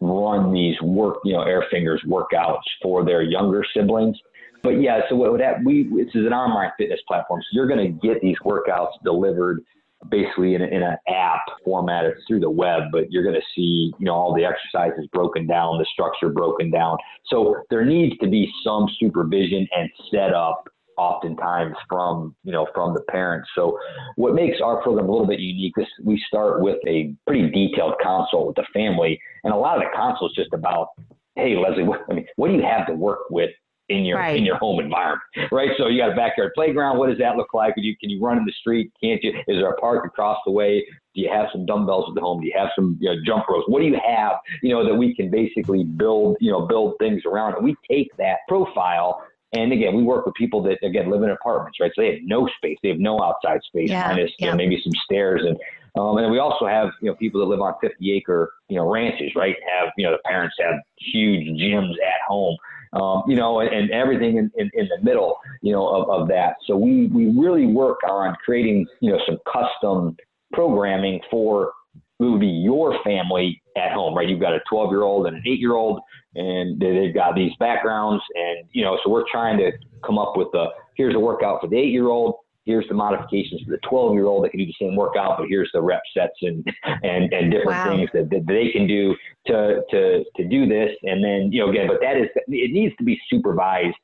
run 0.00 0.52
these 0.52 0.80
work, 0.82 1.18
you 1.24 1.32
know, 1.32 1.42
air 1.42 1.64
fingers 1.70 2.02
workouts 2.06 2.62
for 2.82 3.04
their 3.04 3.22
younger 3.22 3.64
siblings. 3.74 4.16
But 4.62 4.80
yeah, 4.80 5.00
so 5.08 5.16
what 5.16 5.30
would 5.32 5.40
happen, 5.40 5.64
we, 5.64 5.84
this 5.84 6.14
is 6.14 6.26
an 6.26 6.32
online 6.32 6.70
fitness 6.78 7.00
platform. 7.06 7.40
So 7.42 7.48
you're 7.52 7.68
going 7.68 7.86
to 7.86 8.06
get 8.06 8.20
these 8.20 8.36
workouts 8.44 8.92
delivered 9.04 9.62
basically 10.10 10.54
in, 10.54 10.62
in 10.62 10.82
an 10.82 10.96
app 11.08 11.40
format 11.64 12.04
it's 12.04 12.20
through 12.26 12.40
the 12.40 12.50
web, 12.50 12.84
but 12.92 13.10
you're 13.10 13.22
going 13.22 13.34
to 13.34 13.46
see, 13.54 13.92
you 13.98 14.06
know, 14.06 14.14
all 14.14 14.34
the 14.34 14.44
exercises 14.44 15.08
broken 15.12 15.46
down, 15.46 15.78
the 15.78 15.86
structure 15.92 16.28
broken 16.28 16.70
down. 16.70 16.96
So 17.26 17.62
there 17.70 17.84
needs 17.84 18.16
to 18.18 18.28
be 18.28 18.50
some 18.64 18.88
supervision 18.98 19.66
and 19.76 19.90
setup 20.10 20.68
oftentimes 20.96 21.76
from 21.88 22.34
you 22.44 22.52
know 22.52 22.66
from 22.74 22.94
the 22.94 23.02
parents. 23.02 23.48
So 23.54 23.78
what 24.16 24.34
makes 24.34 24.60
our 24.60 24.82
program 24.82 25.08
a 25.08 25.10
little 25.10 25.26
bit 25.26 25.40
unique 25.40 25.74
is 25.76 25.86
we 26.02 26.22
start 26.26 26.62
with 26.62 26.78
a 26.86 27.14
pretty 27.26 27.50
detailed 27.50 27.94
consult 28.02 28.46
with 28.48 28.56
the 28.56 28.66
family, 28.72 29.20
and 29.44 29.52
a 29.52 29.56
lot 29.56 29.76
of 29.76 29.82
the 29.82 29.96
consult 29.96 30.32
is 30.32 30.36
just 30.36 30.52
about, 30.52 30.88
hey 31.34 31.56
Leslie, 31.56 31.84
what, 31.84 32.00
I 32.10 32.14
mean, 32.14 32.26
what 32.36 32.48
do 32.48 32.54
you 32.54 32.62
have 32.62 32.86
to 32.86 32.94
work 32.94 33.30
with 33.30 33.50
in 33.88 34.04
your 34.04 34.18
right. 34.18 34.36
in 34.36 34.44
your 34.44 34.56
home 34.56 34.80
environment, 34.80 35.22
right? 35.52 35.70
So 35.78 35.86
you 35.86 36.00
got 36.00 36.12
a 36.12 36.16
backyard 36.16 36.52
playground. 36.54 36.98
What 36.98 37.08
does 37.08 37.18
that 37.18 37.36
look 37.36 37.54
like? 37.54 37.74
Can 37.74 37.84
you 37.84 37.96
can 37.98 38.10
you 38.10 38.20
run 38.20 38.38
in 38.38 38.44
the 38.44 38.52
street? 38.60 38.90
Can't 39.02 39.22
you? 39.22 39.30
Is 39.46 39.58
there 39.58 39.70
a 39.70 39.76
park 39.76 40.04
across 40.04 40.38
the 40.44 40.52
way? 40.52 40.84
Do 41.14 41.20
you 41.20 41.30
have 41.32 41.46
some 41.52 41.66
dumbbells 41.66 42.06
at 42.08 42.14
the 42.14 42.20
home? 42.20 42.40
Do 42.40 42.46
you 42.46 42.54
have 42.56 42.68
some 42.74 42.98
you 43.00 43.10
know, 43.10 43.16
jump 43.24 43.44
ropes? 43.48 43.66
What 43.68 43.80
do 43.80 43.86
you 43.86 43.98
have? 44.04 44.36
You 44.62 44.70
know 44.70 44.84
that 44.84 44.94
we 44.94 45.14
can 45.14 45.30
basically 45.30 45.84
build 45.84 46.36
you 46.40 46.50
know 46.50 46.66
build 46.66 46.94
things 46.98 47.22
around, 47.26 47.54
and 47.54 47.64
we 47.64 47.76
take 47.88 48.08
that 48.16 48.38
profile 48.48 49.22
and 49.52 49.72
again, 49.72 49.94
we 49.94 50.02
work 50.02 50.26
with 50.26 50.34
people 50.34 50.62
that 50.64 50.78
again 50.82 51.10
live 51.10 51.22
in 51.22 51.30
apartments, 51.30 51.78
right? 51.80 51.92
So 51.94 52.02
they 52.02 52.14
have 52.14 52.22
no 52.24 52.48
space, 52.56 52.78
they 52.82 52.88
have 52.88 52.98
no 52.98 53.22
outside 53.22 53.60
space, 53.64 53.90
yeah, 53.90 54.08
minus 54.08 54.32
yeah. 54.38 54.46
You 54.46 54.50
know, 54.52 54.56
maybe 54.56 54.80
some 54.82 54.92
stairs, 55.04 55.42
and 55.44 55.56
um, 56.00 56.18
and 56.18 56.30
we 56.30 56.38
also 56.38 56.66
have 56.66 56.90
you 57.00 57.08
know 57.08 57.14
people 57.16 57.40
that 57.40 57.46
live 57.46 57.60
on 57.60 57.74
50 57.80 58.12
acre 58.12 58.52
you 58.68 58.76
know 58.76 58.90
ranches, 58.90 59.32
right? 59.36 59.56
Have 59.78 59.90
you 59.96 60.04
know 60.04 60.12
the 60.12 60.22
parents 60.24 60.56
have 60.60 60.74
huge 60.98 61.46
gyms 61.60 61.92
at 61.92 62.20
home, 62.26 62.56
um, 62.92 63.22
you 63.28 63.36
know, 63.36 63.60
and, 63.60 63.72
and 63.72 63.90
everything 63.90 64.36
in, 64.36 64.50
in, 64.56 64.70
in, 64.74 64.88
the 64.88 65.02
middle, 65.02 65.38
you 65.62 65.72
know, 65.72 65.86
of, 65.86 66.08
of 66.10 66.28
that. 66.28 66.56
So 66.66 66.76
we 66.76 67.06
we 67.06 67.26
really 67.26 67.66
work 67.66 67.98
on 68.08 68.36
creating 68.44 68.86
you 69.00 69.12
know 69.12 69.20
some 69.26 69.38
custom 69.50 70.16
programming 70.52 71.20
for 71.30 71.72
who 72.18 72.32
would 72.32 72.40
be 72.40 72.46
your 72.46 72.98
family 73.04 73.60
at 73.76 73.92
home, 73.92 74.14
right? 74.14 74.28
You've 74.28 74.40
got 74.40 74.54
a 74.54 74.60
12 74.68 74.90
year 74.90 75.02
old 75.02 75.26
and 75.26 75.36
an 75.36 75.42
eight 75.46 75.60
year 75.60 75.74
old 75.74 76.00
and 76.36 76.78
they've 76.78 77.14
got 77.14 77.34
these 77.34 77.52
backgrounds 77.58 78.22
and 78.34 78.68
you 78.72 78.84
know 78.84 78.98
so 79.02 79.10
we're 79.10 79.24
trying 79.30 79.56
to 79.58 79.72
come 80.04 80.18
up 80.18 80.36
with 80.36 80.48
a 80.54 80.66
here's 80.96 81.14
a 81.14 81.18
workout 81.18 81.60
for 81.60 81.68
the 81.68 81.76
eight 81.76 81.90
year 81.90 82.08
old 82.08 82.36
here's 82.64 82.86
the 82.88 82.94
modifications 82.94 83.62
for 83.62 83.70
the 83.70 83.78
12 83.88 84.14
year 84.14 84.26
old 84.26 84.44
that 84.44 84.50
can 84.50 84.60
do 84.60 84.66
the 84.66 84.74
same 84.80 84.94
workout 84.94 85.38
but 85.38 85.46
here's 85.48 85.70
the 85.72 85.80
rep 85.80 86.02
sets 86.14 86.34
and 86.42 86.64
and 87.02 87.32
and 87.32 87.50
different 87.50 87.78
wow. 87.78 87.96
things 87.96 88.10
that, 88.12 88.28
that 88.30 88.46
they 88.46 88.70
can 88.70 88.86
do 88.86 89.16
to 89.46 89.80
to 89.90 90.24
to 90.36 90.44
do 90.44 90.66
this 90.66 90.90
and 91.04 91.24
then 91.24 91.50
you 91.50 91.64
know 91.64 91.70
again 91.70 91.86
but 91.86 92.00
that 92.00 92.16
is 92.16 92.28
it 92.48 92.72
needs 92.72 92.94
to 92.96 93.04
be 93.04 93.18
supervised 93.30 93.96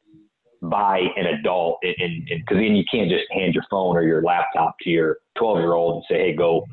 by 0.62 1.00
an 1.16 1.26
adult 1.26 1.78
and 1.82 2.24
because 2.28 2.56
then 2.56 2.76
you 2.76 2.84
can't 2.90 3.10
just 3.10 3.24
hand 3.32 3.52
your 3.52 3.64
phone 3.68 3.96
or 3.96 4.02
your 4.02 4.22
laptop 4.22 4.76
to 4.80 4.90
your 4.90 5.18
12 5.36 5.58
year 5.58 5.72
old 5.72 5.96
and 5.96 6.04
say 6.08 6.28
hey 6.28 6.32
go 6.34 6.64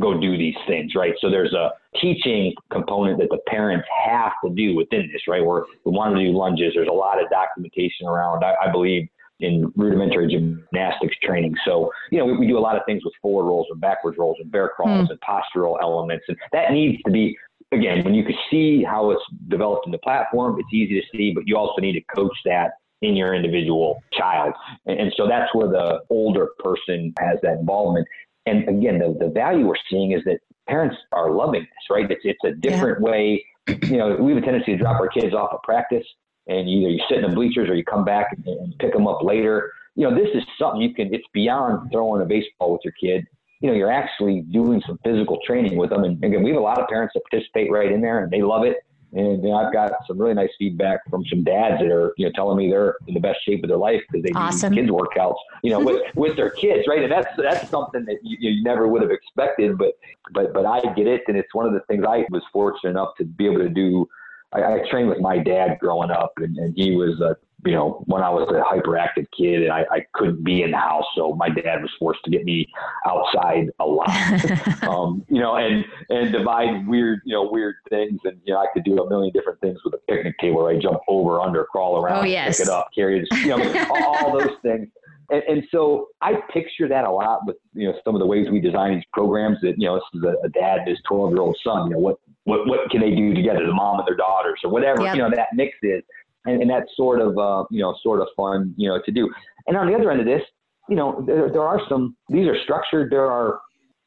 go 0.00 0.18
do 0.18 0.36
these 0.36 0.56
things, 0.66 0.94
right? 0.94 1.14
So 1.20 1.30
there's 1.30 1.52
a 1.52 1.70
teaching 2.00 2.54
component 2.70 3.18
that 3.18 3.28
the 3.30 3.38
parents 3.46 3.86
have 4.06 4.32
to 4.44 4.54
do 4.54 4.76
within 4.76 5.08
this, 5.12 5.22
right? 5.28 5.44
Where 5.44 5.64
we 5.84 5.92
want 5.92 6.16
to 6.16 6.24
do 6.24 6.36
lunges. 6.36 6.72
There's 6.74 6.88
a 6.88 6.92
lot 6.92 7.22
of 7.22 7.28
documentation 7.30 8.06
around, 8.06 8.44
I, 8.44 8.54
I 8.66 8.70
believe, 8.70 9.08
in 9.40 9.72
rudimentary 9.76 10.26
gymnastics 10.26 11.16
training. 11.22 11.54
So, 11.64 11.90
you 12.10 12.18
know, 12.18 12.26
we, 12.26 12.36
we, 12.38 12.46
do 12.46 12.58
a 12.58 12.60
lot 12.60 12.76
of 12.76 12.82
things 12.86 13.04
with 13.04 13.14
forward 13.22 13.48
rolls 13.48 13.68
and 13.70 13.80
backwards 13.80 14.18
rolls 14.18 14.36
and 14.40 14.50
bear 14.50 14.70
crawls 14.74 15.08
mm. 15.08 15.10
and 15.10 15.20
postural 15.20 15.76
elements. 15.80 16.24
And 16.26 16.36
that 16.52 16.72
needs 16.72 17.00
to 17.04 17.12
be 17.12 17.36
again, 17.72 18.04
when 18.04 18.14
you 18.14 18.24
can 18.24 18.34
see 18.50 18.82
how 18.82 19.10
it's 19.10 19.22
developed 19.48 19.86
in 19.86 19.92
the 19.92 19.98
platform, 19.98 20.58
it's 20.58 20.72
easy 20.72 21.00
to 21.00 21.06
see, 21.16 21.32
but 21.32 21.46
you 21.46 21.56
also 21.56 21.80
need 21.80 21.92
to 21.92 22.00
coach 22.14 22.36
that 22.44 22.72
in 23.02 23.14
your 23.14 23.34
individual 23.34 24.02
child. 24.12 24.54
And, 24.86 24.98
and 24.98 25.12
so 25.16 25.28
that's 25.28 25.54
where 25.54 25.68
the 25.68 26.00
older 26.10 26.48
person 26.58 27.12
has 27.18 27.38
that 27.42 27.58
involvement. 27.58 28.06
And 28.48 28.68
again, 28.68 28.98
the, 28.98 29.16
the 29.18 29.30
value 29.30 29.66
we're 29.66 29.74
seeing 29.90 30.12
is 30.12 30.22
that 30.24 30.40
parents 30.68 30.96
are 31.12 31.30
loving 31.30 31.62
this, 31.62 31.90
right? 31.90 32.10
It's, 32.10 32.22
it's 32.24 32.44
a 32.44 32.52
different 32.52 32.98
yeah. 33.00 33.10
way. 33.10 33.44
You 33.82 33.98
know, 33.98 34.16
we 34.16 34.32
have 34.32 34.42
a 34.42 34.44
tendency 34.44 34.72
to 34.72 34.78
drop 34.78 35.00
our 35.00 35.08
kids 35.08 35.34
off 35.34 35.50
at 35.52 35.62
practice 35.62 36.06
and 36.46 36.68
either 36.68 36.90
you 36.90 37.00
sit 37.08 37.18
in 37.18 37.28
the 37.28 37.34
bleachers 37.34 37.68
or 37.68 37.74
you 37.74 37.84
come 37.84 38.04
back 38.04 38.28
and, 38.32 38.46
and 38.46 38.78
pick 38.78 38.92
them 38.92 39.06
up 39.06 39.22
later. 39.22 39.70
You 39.94 40.08
know, 40.08 40.14
this 40.14 40.28
is 40.34 40.42
something 40.58 40.80
you 40.80 40.94
can, 40.94 41.12
it's 41.12 41.26
beyond 41.32 41.90
throwing 41.92 42.22
a 42.22 42.24
baseball 42.24 42.72
with 42.72 42.80
your 42.84 42.94
kid. 43.00 43.26
You 43.60 43.68
know, 43.68 43.76
you're 43.76 43.92
actually 43.92 44.42
doing 44.52 44.82
some 44.86 44.98
physical 45.04 45.38
training 45.46 45.76
with 45.76 45.90
them. 45.90 46.04
And 46.04 46.22
again, 46.24 46.42
we 46.42 46.50
have 46.50 46.58
a 46.58 46.62
lot 46.62 46.80
of 46.80 46.88
parents 46.88 47.12
that 47.14 47.22
participate 47.30 47.70
right 47.70 47.90
in 47.92 48.00
there 48.00 48.22
and 48.22 48.30
they 48.30 48.40
love 48.40 48.64
it. 48.64 48.78
And 49.12 49.42
know, 49.42 49.54
I've 49.54 49.72
got 49.72 49.92
some 50.06 50.18
really 50.18 50.34
nice 50.34 50.50
feedback 50.58 51.00
from 51.08 51.24
some 51.26 51.42
dads 51.42 51.80
that 51.80 51.90
are, 51.90 52.12
you 52.18 52.26
know, 52.26 52.32
telling 52.34 52.58
me 52.58 52.68
they're 52.68 52.96
in 53.06 53.14
the 53.14 53.20
best 53.20 53.38
shape 53.44 53.64
of 53.64 53.68
their 53.68 53.78
life 53.78 54.02
because 54.10 54.22
they 54.22 54.32
awesome. 54.34 54.74
do 54.74 54.82
kids 54.82 54.92
workouts, 54.92 55.36
you 55.62 55.70
know, 55.70 55.80
with, 55.80 56.02
with 56.14 56.36
their 56.36 56.50
kids, 56.50 56.86
right? 56.86 57.02
And 57.02 57.10
that's 57.10 57.28
that's 57.38 57.70
something 57.70 58.04
that 58.04 58.18
you, 58.22 58.36
you 58.50 58.62
never 58.62 58.86
would 58.86 59.00
have 59.00 59.10
expected, 59.10 59.78
but 59.78 59.92
but 60.32 60.52
but 60.52 60.66
I 60.66 60.80
get 60.94 61.06
it, 61.06 61.22
and 61.28 61.36
it's 61.36 61.54
one 61.54 61.66
of 61.66 61.72
the 61.72 61.80
things 61.88 62.04
I 62.06 62.24
was 62.30 62.42
fortunate 62.52 62.90
enough 62.90 63.14
to 63.18 63.24
be 63.24 63.46
able 63.46 63.58
to 63.58 63.70
do 63.70 64.06
I, 64.52 64.62
I 64.62 64.78
trained 64.90 65.08
with 65.08 65.20
my 65.20 65.38
dad 65.38 65.78
growing 65.80 66.10
up, 66.10 66.32
and, 66.38 66.56
and 66.58 66.74
he 66.76 66.96
was 66.96 67.20
a 67.20 67.36
you 67.64 67.72
know, 67.72 68.04
when 68.06 68.22
I 68.22 68.30
was 68.30 68.48
a 68.50 68.62
hyperactive 68.62 69.26
kid 69.36 69.62
and 69.62 69.72
I, 69.72 69.84
I 69.90 70.06
couldn't 70.14 70.44
be 70.44 70.62
in 70.62 70.70
the 70.70 70.76
house. 70.76 71.04
So 71.16 71.34
my 71.34 71.48
dad 71.48 71.82
was 71.82 71.90
forced 71.98 72.20
to 72.24 72.30
get 72.30 72.44
me 72.44 72.66
outside 73.04 73.70
a 73.80 73.84
lot, 73.84 74.08
um, 74.82 75.24
you 75.28 75.40
know, 75.40 75.56
and, 75.56 75.84
and 76.08 76.30
divide 76.30 76.86
weird, 76.86 77.20
you 77.24 77.34
know, 77.34 77.48
weird 77.50 77.76
things. 77.90 78.20
And, 78.24 78.40
you 78.44 78.54
know, 78.54 78.60
I 78.60 78.66
could 78.72 78.84
do 78.84 78.96
a 79.02 79.08
million 79.08 79.32
different 79.32 79.60
things 79.60 79.78
with 79.84 79.94
a 79.94 79.98
picnic 80.08 80.38
table. 80.38 80.62
Where 80.62 80.74
I 80.74 80.78
jump 80.78 81.00
over, 81.08 81.40
under, 81.40 81.64
crawl 81.64 82.02
around, 82.02 82.20
oh, 82.20 82.24
yes. 82.24 82.58
pick 82.58 82.66
it 82.66 82.72
up, 82.72 82.88
carry 82.94 83.20
it, 83.20 83.28
you 83.40 83.48
know, 83.48 83.86
all, 83.90 84.16
all 84.26 84.38
those 84.38 84.56
things. 84.62 84.88
And, 85.30 85.42
and, 85.42 85.64
so 85.70 86.08
I 86.22 86.34
picture 86.50 86.88
that 86.88 87.04
a 87.04 87.10
lot 87.10 87.40
with, 87.46 87.56
you 87.74 87.86
know, 87.86 87.98
some 88.02 88.14
of 88.14 88.20
the 88.20 88.26
ways 88.26 88.48
we 88.50 88.60
design 88.60 88.94
these 88.94 89.04
programs 89.12 89.58
that, 89.60 89.74
you 89.76 89.86
know, 89.86 89.96
this 89.96 90.04
is 90.14 90.22
a, 90.22 90.46
a 90.46 90.48
dad 90.48 90.78
and 90.78 90.88
his 90.88 90.98
12 91.06 91.32
year 91.32 91.40
old 91.40 91.58
son, 91.62 91.88
you 91.88 91.94
know, 91.94 91.98
what, 91.98 92.16
what 92.48 92.66
what 92.66 92.90
can 92.90 93.02
they 93.02 93.14
do 93.14 93.34
together, 93.34 93.66
the 93.66 93.72
mom 93.72 93.98
and 93.98 94.08
their 94.08 94.16
daughters 94.16 94.58
or 94.64 94.70
whatever 94.70 95.02
yep. 95.02 95.14
you 95.14 95.22
know 95.22 95.30
that 95.30 95.48
mix 95.52 95.76
is, 95.82 96.02
and, 96.48 96.62
and 96.62 96.70
that's 96.70 96.90
sort 96.96 97.20
of 97.20 97.38
uh, 97.38 97.64
you 97.70 97.80
know 97.80 97.94
sort 98.02 98.20
of 98.20 98.28
fun 98.36 98.74
you 98.76 98.88
know 98.88 99.00
to 99.04 99.12
do. 99.12 99.30
And 99.66 99.76
on 99.76 99.86
the 99.86 99.94
other 99.94 100.10
end 100.10 100.20
of 100.20 100.26
this, 100.26 100.42
you 100.88 100.96
know 100.96 101.22
there, 101.26 101.50
there 101.50 101.62
are 101.62 101.80
some 101.88 102.16
these 102.28 102.46
are 102.46 102.56
structured. 102.62 103.10
There 103.10 103.30
are 103.30 103.60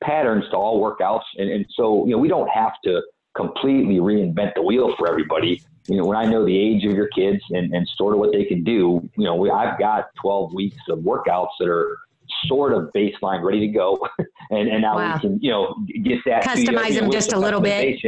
patterns 0.04 0.45
to 0.51 0.58
all 0.58 0.82
workouts, 0.82 1.23
and, 1.38 1.49
and 1.49 1.65
so 1.75 2.06
you 2.06 2.12
know 2.12 2.17
we 2.17 2.27
don't 2.27 2.49
have 2.49 2.73
to 2.86 3.01
completely 3.36 3.95
reinvent 3.95 4.54
the 4.56 4.62
wheel 4.62 4.93
for 4.97 5.08
everybody. 5.08 5.62
You 5.88 5.97
know, 5.97 6.06
when 6.06 6.17
I 6.17 6.25
know 6.25 6.45
the 6.45 6.58
age 6.58 6.86
of 6.86 6.91
your 6.91 7.08
kids 7.08 7.41
and, 7.49 7.73
and 7.73 7.89
sort 7.95 8.13
of 8.13 8.19
what 8.19 8.32
they 8.32 8.45
can 8.45 8.63
do, 8.63 9.10
you 9.17 9.23
know, 9.23 9.36
we, 9.36 9.49
I've 9.49 9.80
got 9.80 10.10
12 10.21 10.54
weeks 10.54 10.77
of 10.89 10.99
workouts 10.99 11.49
that 11.60 11.67
are 11.67 11.97
sort 12.45 12.73
of 12.73 12.91
baseline 12.95 13.43
ready 13.43 13.60
to 13.62 13.67
go. 13.67 13.97
and, 14.51 14.69
and 14.69 14.82
now 14.82 14.95
wow. 14.95 15.15
we 15.15 15.19
can, 15.21 15.39
you 15.41 15.49
know, 15.49 15.75
get 16.04 16.19
that. 16.25 16.43
Customize 16.43 16.89
you 16.89 16.95
know, 16.95 17.01
them 17.01 17.12
just 17.12 17.34
a 17.34 17.39
little 17.39 17.62
bit. 17.62 17.99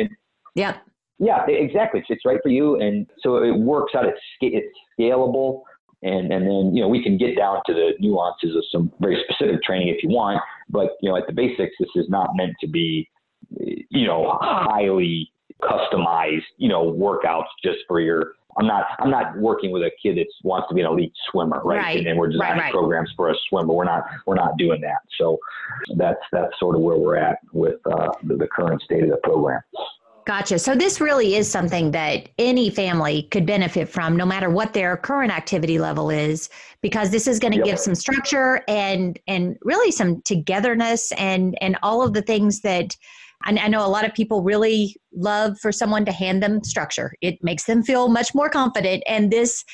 Yep. 0.56 0.78
Yeah, 1.19 1.45
exactly. 1.47 2.04
It's 2.08 2.26
right 2.26 2.39
for 2.41 2.49
you, 2.49 2.80
and 2.80 3.08
so 3.21 3.38
it 3.38 3.56
works 3.58 3.93
out. 3.95 4.06
It's 4.06 4.19
it's 4.41 4.76
scalable, 4.99 5.62
and 6.02 6.32
and 6.34 6.45
then 6.45 6.76
you 6.76 6.82
know 6.82 6.88
we 6.88 7.04
can 7.04 7.17
get 7.17 7.38
down 7.38 7.62
to 7.67 7.73
the 7.73 7.91
nuances 7.99 8.56
of 8.56 8.63
some 8.71 8.91
very 8.99 9.23
specific 9.23 9.62
training 9.63 9.89
if 9.89 10.04
you 10.04 10.10
want. 10.10 10.41
But 10.69 10.91
you 11.02 11.10
know, 11.10 11.17
at 11.17 11.28
the 11.28 11.34
basics, 11.34 11.76
this 11.80 11.89
is 11.95 12.10
not 12.10 12.32
meant 12.36 12.54
to 12.62 12.67
be, 12.67 13.10
you 13.49 14.08
know, 14.08 14.38
highly 14.41 15.32
customized, 15.62 16.43
you 16.58 16.67
know, 16.67 16.91
workouts 16.91 17.47
just 17.63 17.80
for 17.88 17.99
your. 17.99 18.34
I'm 18.58 18.67
not. 18.67 18.86
I'm 18.99 19.10
not 19.10 19.38
working 19.38 19.71
with 19.71 19.82
a 19.82 19.91
kid 20.02 20.17
that 20.17 20.28
wants 20.43 20.67
to 20.69 20.76
be 20.76 20.82
an 20.82 20.88
elite 20.88 21.13
swimmer, 21.32 21.62
right? 21.63 21.78
right. 21.78 21.97
And, 21.97 22.06
then 22.06 22.17
we're 22.17 22.30
designing 22.30 22.58
right, 22.58 22.63
right. 22.65 22.71
programs 22.71 23.12
for 23.15 23.30
a 23.30 23.36
swimmer. 23.49 23.73
We're 23.73 23.86
not. 23.86 24.04
We're 24.28 24.36
not 24.36 24.58
doing 24.58 24.82
that. 24.82 24.99
So 25.17 25.39
that's 25.95 26.19
that's 26.32 26.52
sort 26.60 26.76
of 26.76 26.82
where 26.82 26.97
we're 26.97 27.17
at 27.17 27.39
with 27.52 27.80
uh, 27.91 28.12
the, 28.23 28.36
the 28.36 28.47
current 28.47 28.82
state 28.84 29.04
of 29.04 29.10
the 29.10 29.17
program. 29.23 29.62
Gotcha. 30.26 30.58
So 30.58 30.74
this 30.74 31.02
really 31.02 31.36
is 31.36 31.52
something 31.52 31.92
that 31.92 32.30
any 32.38 32.70
family 32.70 33.24
could 33.24 33.46
benefit 33.46 33.90
from, 33.90 34.16
no 34.16 34.26
matter 34.26 34.50
what 34.50 34.74
their 34.74 34.96
current 34.96 35.36
activity 35.36 35.80
level 35.80 36.10
is, 36.10 36.50
because 36.82 37.10
this 37.10 37.28
is 37.28 37.40
going 37.40 37.52
to 37.52 37.58
yep. 37.58 37.66
give 37.66 37.80
some 37.80 37.96
structure 37.96 38.62
and 38.70 39.20
and 39.28 39.58
really 39.64 39.92
some 39.92 40.22
togetherness 40.22 41.12
and 41.14 41.58
and 41.62 41.78
all 41.84 42.02
of 42.02 42.14
the 42.14 42.22
things 42.22 42.62
that 42.62 42.96
I 43.46 43.68
know 43.68 43.86
a 43.86 43.90
lot 43.90 44.06
of 44.06 44.14
people 44.14 44.42
really 44.42 44.96
love 45.14 45.60
for 45.60 45.72
someone 45.72 46.06
to 46.06 46.12
hand 46.12 46.42
them 46.42 46.64
structure. 46.64 47.14
It 47.22 47.44
makes 47.44 47.66
them 47.66 47.84
feel 47.84 48.08
much 48.08 48.34
more 48.34 48.50
confident. 48.50 49.04
And 49.06 49.32
this, 49.32 49.66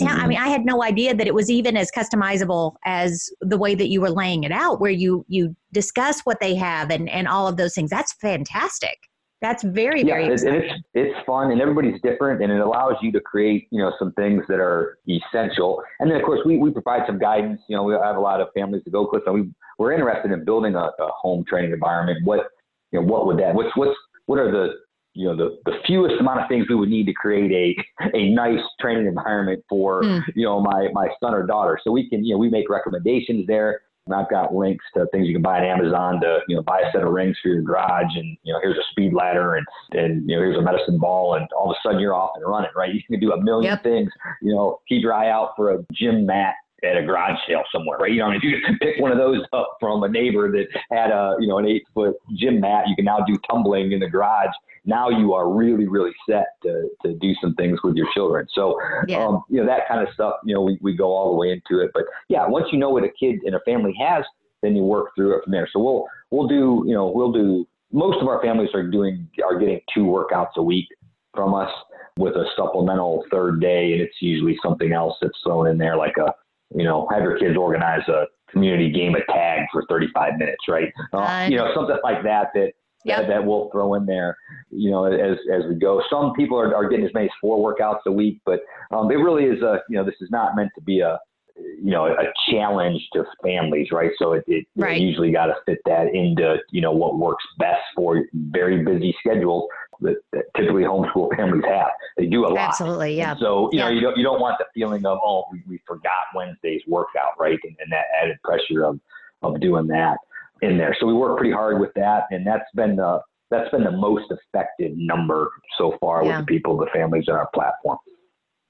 mm-hmm. 0.00 0.20
I 0.20 0.26
mean, 0.26 0.38
I 0.38 0.48
had 0.48 0.64
no 0.64 0.82
idea 0.82 1.14
that 1.14 1.26
it 1.26 1.34
was 1.34 1.50
even 1.50 1.76
as 1.76 1.90
customizable 1.90 2.76
as 2.86 3.28
the 3.42 3.58
way 3.58 3.74
that 3.74 3.88
you 3.88 4.00
were 4.00 4.10
laying 4.10 4.44
it 4.44 4.52
out, 4.52 4.80
where 4.80 4.90
you 4.90 5.24
you 5.28 5.54
discuss 5.72 6.20
what 6.22 6.40
they 6.40 6.54
have 6.54 6.90
and 6.90 7.08
and 7.10 7.28
all 7.28 7.46
of 7.46 7.58
those 7.58 7.74
things. 7.74 7.90
That's 7.90 8.14
fantastic. 8.14 8.98
That's 9.40 9.62
very, 9.62 10.02
yeah, 10.02 10.14
very 10.14 10.24
and 10.24 10.32
it's 10.32 10.74
it's 10.94 11.14
fun 11.24 11.52
and 11.52 11.60
everybody's 11.60 12.00
different 12.02 12.42
and 12.42 12.50
it 12.52 12.60
allows 12.60 12.94
you 13.00 13.12
to 13.12 13.20
create, 13.20 13.68
you 13.70 13.80
know, 13.80 13.92
some 13.98 14.12
things 14.12 14.42
that 14.48 14.58
are 14.58 14.98
essential. 15.08 15.80
And 16.00 16.10
then 16.10 16.18
of 16.18 16.24
course 16.24 16.40
we, 16.44 16.58
we 16.58 16.70
provide 16.70 17.02
some 17.06 17.18
guidance. 17.18 17.60
You 17.68 17.76
know, 17.76 17.84
we 17.84 17.94
have 17.94 18.16
a 18.16 18.20
lot 18.20 18.40
of 18.40 18.48
families 18.52 18.82
to 18.84 18.90
go 18.90 19.08
with 19.12 19.22
and 19.26 19.34
we 19.34 19.50
we're 19.78 19.92
interested 19.92 20.32
in 20.32 20.44
building 20.44 20.74
a, 20.74 20.90
a 20.98 21.10
home 21.16 21.44
training 21.48 21.72
environment. 21.72 22.18
What 22.24 22.48
you 22.90 23.00
know, 23.00 23.06
what 23.06 23.26
would 23.26 23.38
that 23.38 23.54
what's 23.54 23.70
what's 23.76 23.96
what 24.26 24.40
are 24.40 24.50
the 24.50 24.74
you 25.14 25.26
know 25.26 25.36
the, 25.36 25.58
the 25.64 25.76
fewest 25.86 26.20
amount 26.20 26.40
of 26.40 26.48
things 26.48 26.66
we 26.68 26.74
would 26.74 26.88
need 26.88 27.06
to 27.06 27.12
create 27.12 27.50
a 27.52 28.08
a 28.16 28.30
nice 28.30 28.60
training 28.80 29.06
environment 29.06 29.62
for 29.68 30.02
mm. 30.02 30.22
you 30.34 30.44
know 30.44 30.60
my 30.60 30.88
my 30.92 31.08
son 31.20 31.34
or 31.34 31.46
daughter 31.46 31.78
so 31.82 31.90
we 31.90 32.08
can 32.08 32.24
you 32.24 32.34
know 32.34 32.38
we 32.38 32.48
make 32.48 32.70
recommendations 32.70 33.46
there 33.46 33.80
I've 34.12 34.30
got 34.30 34.54
links 34.54 34.84
to 34.94 35.06
things 35.12 35.26
you 35.26 35.34
can 35.34 35.42
buy 35.42 35.58
on 35.58 35.64
Amazon 35.64 36.20
to, 36.20 36.40
you 36.48 36.56
know, 36.56 36.62
buy 36.62 36.80
a 36.80 36.92
set 36.92 37.02
of 37.02 37.12
rings 37.12 37.36
for 37.42 37.48
your 37.48 37.62
garage 37.62 38.16
and, 38.16 38.36
you 38.42 38.52
know, 38.52 38.60
here's 38.62 38.76
a 38.76 38.82
speed 38.90 39.12
ladder 39.14 39.54
and, 39.54 39.66
and, 39.92 40.28
you 40.28 40.36
know, 40.36 40.42
here's 40.42 40.56
a 40.56 40.62
medicine 40.62 40.98
ball 40.98 41.34
and 41.34 41.48
all 41.52 41.70
of 41.70 41.76
a 41.76 41.88
sudden 41.88 42.00
you're 42.00 42.14
off 42.14 42.30
and 42.34 42.44
running, 42.46 42.70
right? 42.76 42.92
You 42.92 43.02
can 43.02 43.20
do 43.20 43.32
a 43.32 43.42
million 43.42 43.72
yep. 43.72 43.82
things, 43.82 44.10
you 44.42 44.54
know, 44.54 44.80
keep 44.88 45.02
your 45.02 45.14
eye 45.14 45.30
out 45.30 45.50
for 45.56 45.72
a 45.74 45.84
gym 45.92 46.26
mat 46.26 46.54
at 46.84 46.96
a 46.96 47.02
garage 47.02 47.38
sale 47.46 47.64
somewhere, 47.72 47.98
right? 47.98 48.12
You 48.12 48.20
know, 48.20 48.26
I 48.26 48.30
mean, 48.30 48.40
if 48.42 48.44
you 48.44 48.78
pick 48.80 49.00
one 49.00 49.10
of 49.10 49.18
those 49.18 49.42
up 49.52 49.76
from 49.80 50.02
a 50.02 50.08
neighbor 50.08 50.50
that 50.52 50.66
had 50.90 51.10
a, 51.10 51.36
you 51.40 51.48
know, 51.48 51.58
an 51.58 51.66
eight 51.66 51.84
foot 51.92 52.14
gym 52.36 52.60
mat, 52.60 52.84
you 52.86 52.94
can 52.94 53.04
now 53.04 53.18
do 53.26 53.36
tumbling 53.50 53.92
in 53.92 54.00
the 54.00 54.08
garage 54.08 54.54
now 54.88 55.10
you 55.10 55.34
are 55.34 55.52
really, 55.52 55.86
really 55.86 56.12
set 56.28 56.46
to, 56.62 56.88
to 57.04 57.14
do 57.14 57.34
some 57.42 57.54
things 57.54 57.78
with 57.84 57.94
your 57.94 58.08
children. 58.14 58.46
So, 58.54 58.80
yeah. 59.06 59.24
um, 59.24 59.44
you 59.50 59.60
know, 59.60 59.66
that 59.66 59.86
kind 59.86 60.06
of 60.06 60.12
stuff, 60.14 60.36
you 60.44 60.54
know, 60.54 60.62
we, 60.62 60.78
we 60.80 60.96
go 60.96 61.08
all 61.08 61.30
the 61.30 61.36
way 61.36 61.52
into 61.52 61.82
it. 61.84 61.90
But 61.92 62.04
yeah, 62.28 62.46
once 62.48 62.66
you 62.72 62.78
know 62.78 62.88
what 62.88 63.04
a 63.04 63.10
kid 63.10 63.40
in 63.44 63.54
a 63.54 63.60
family 63.60 63.94
has, 64.00 64.24
then 64.62 64.74
you 64.74 64.82
work 64.82 65.14
through 65.14 65.36
it 65.36 65.44
from 65.44 65.52
there. 65.52 65.68
So 65.72 65.80
we'll, 65.80 66.06
we'll 66.30 66.48
do, 66.48 66.84
you 66.86 66.94
know, 66.94 67.06
we'll 67.06 67.32
do, 67.32 67.68
most 67.92 68.20
of 68.22 68.28
our 68.28 68.40
families 68.42 68.70
are 68.72 68.82
doing, 68.82 69.28
are 69.44 69.58
getting 69.58 69.80
two 69.94 70.04
workouts 70.04 70.56
a 70.56 70.62
week 70.62 70.86
from 71.34 71.54
us 71.54 71.70
with 72.16 72.34
a 72.34 72.46
supplemental 72.56 73.24
third 73.30 73.60
day. 73.60 73.92
And 73.92 74.00
it's 74.00 74.16
usually 74.20 74.56
something 74.62 74.92
else 74.92 75.16
that's 75.20 75.38
thrown 75.44 75.68
in 75.68 75.76
there, 75.76 75.96
like 75.96 76.16
a, 76.16 76.32
you 76.74 76.84
know, 76.84 77.08
have 77.10 77.22
your 77.22 77.38
kids 77.38 77.56
organize 77.56 78.06
a 78.08 78.26
community 78.50 78.90
game 78.90 79.14
of 79.14 79.22
tag 79.26 79.60
for 79.72 79.84
35 79.88 80.38
minutes, 80.38 80.64
right? 80.68 80.92
Uh, 81.12 81.46
you 81.50 81.56
know, 81.56 81.70
something 81.74 81.96
like 82.02 82.22
that, 82.22 82.48
that 82.54 82.72
yep. 83.04 83.20
that, 83.20 83.28
that 83.28 83.44
we'll 83.44 83.70
throw 83.70 83.94
in 83.94 84.06
there, 84.06 84.36
you 84.70 84.90
know, 84.90 85.04
as, 85.04 85.38
as 85.52 85.62
we 85.68 85.74
go. 85.74 86.02
Some 86.10 86.32
people 86.34 86.58
are, 86.58 86.74
are 86.74 86.88
getting 86.88 87.06
as 87.06 87.14
many 87.14 87.26
as 87.26 87.32
four 87.40 87.58
workouts 87.58 88.00
a 88.06 88.12
week, 88.12 88.40
but 88.44 88.60
um, 88.90 89.10
it 89.10 89.16
really 89.16 89.44
is 89.44 89.62
a, 89.62 89.80
you 89.88 89.96
know, 89.96 90.04
this 90.04 90.14
is 90.20 90.30
not 90.30 90.56
meant 90.56 90.70
to 90.76 90.82
be 90.82 91.00
a, 91.00 91.18
you 91.56 91.90
know, 91.90 92.06
a 92.06 92.50
challenge 92.50 93.00
to 93.12 93.24
families, 93.42 93.88
right? 93.90 94.12
So 94.18 94.34
it, 94.34 94.44
it 94.46 94.64
right. 94.76 95.00
usually 95.00 95.32
got 95.32 95.46
to 95.46 95.54
fit 95.66 95.78
that 95.86 96.14
into, 96.14 96.56
you 96.70 96.80
know, 96.80 96.92
what 96.92 97.18
works 97.18 97.44
best 97.58 97.82
for 97.96 98.22
very 98.32 98.84
busy 98.84 99.14
schedules 99.18 99.68
that, 100.00 100.16
that, 100.32 100.44
typically 100.56 100.82
homeschool 100.82 101.28
families 101.36 101.64
have. 101.66 101.88
They 102.18 102.26
do 102.26 102.46
a 102.46 102.48
lot. 102.48 102.58
Absolutely, 102.58 103.16
yeah. 103.16 103.30
And 103.30 103.40
so 103.40 103.70
you 103.72 103.78
yeah. 103.78 103.84
know, 103.84 103.90
you 103.94 104.00
don't 104.00 104.16
you 104.16 104.24
don't 104.24 104.40
want 104.40 104.58
the 104.58 104.66
feeling 104.74 105.06
of 105.06 105.18
oh, 105.24 105.44
we, 105.52 105.62
we 105.68 105.80
forgot 105.86 106.12
Wednesday's 106.34 106.82
workout, 106.88 107.38
right? 107.38 107.58
And, 107.62 107.76
and 107.78 107.92
that 107.92 108.06
added 108.20 108.36
pressure 108.42 108.84
of 108.84 108.98
of 109.42 109.60
doing 109.60 109.86
that 109.86 110.18
in 110.60 110.76
there. 110.76 110.96
So 110.98 111.06
we 111.06 111.14
work 111.14 111.38
pretty 111.38 111.52
hard 111.52 111.80
with 111.80 111.94
that, 111.94 112.24
and 112.32 112.44
that's 112.44 112.68
been 112.74 112.96
the 112.96 113.20
that's 113.50 113.70
been 113.70 113.84
the 113.84 113.92
most 113.92 114.32
effective 114.32 114.92
number 114.96 115.48
so 115.78 115.96
far 116.00 116.24
yeah. 116.24 116.38
with 116.38 116.46
the 116.46 116.52
people, 116.52 116.76
the 116.76 116.88
families 116.92 117.26
on 117.28 117.36
our 117.36 117.48
platform. 117.54 117.98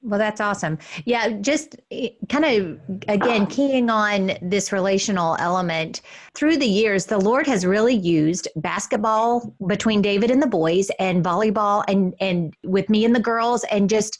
Well, 0.01 0.19
that's 0.19 0.41
awesome. 0.41 0.79
Yeah, 1.07 1.29
just 1.41 1.77
eh, 1.91 2.11
kind 2.29 2.45
of 2.45 2.81
again 3.09 3.47
keying 3.51 3.91
on 3.91 4.33
this 4.41 4.71
relational 4.71 5.37
element 5.41 6.03
through 6.35 6.59
the 6.59 6.67
years, 6.67 7.07
the 7.07 7.19
Lord 7.19 7.49
has 7.49 7.67
really 7.67 7.97
used 7.97 8.47
basketball 8.55 9.53
between 9.67 10.01
David 10.01 10.31
and 10.31 10.41
the 10.41 10.47
boys 10.47 10.89
and 11.01 11.25
volleyball 11.25 11.83
and 11.89 12.15
and 12.21 12.55
with 12.65 12.89
me 12.89 13.05
and 13.05 13.15
the 13.15 13.21
girls 13.21 13.65
and 13.65 13.91
just 13.91 14.19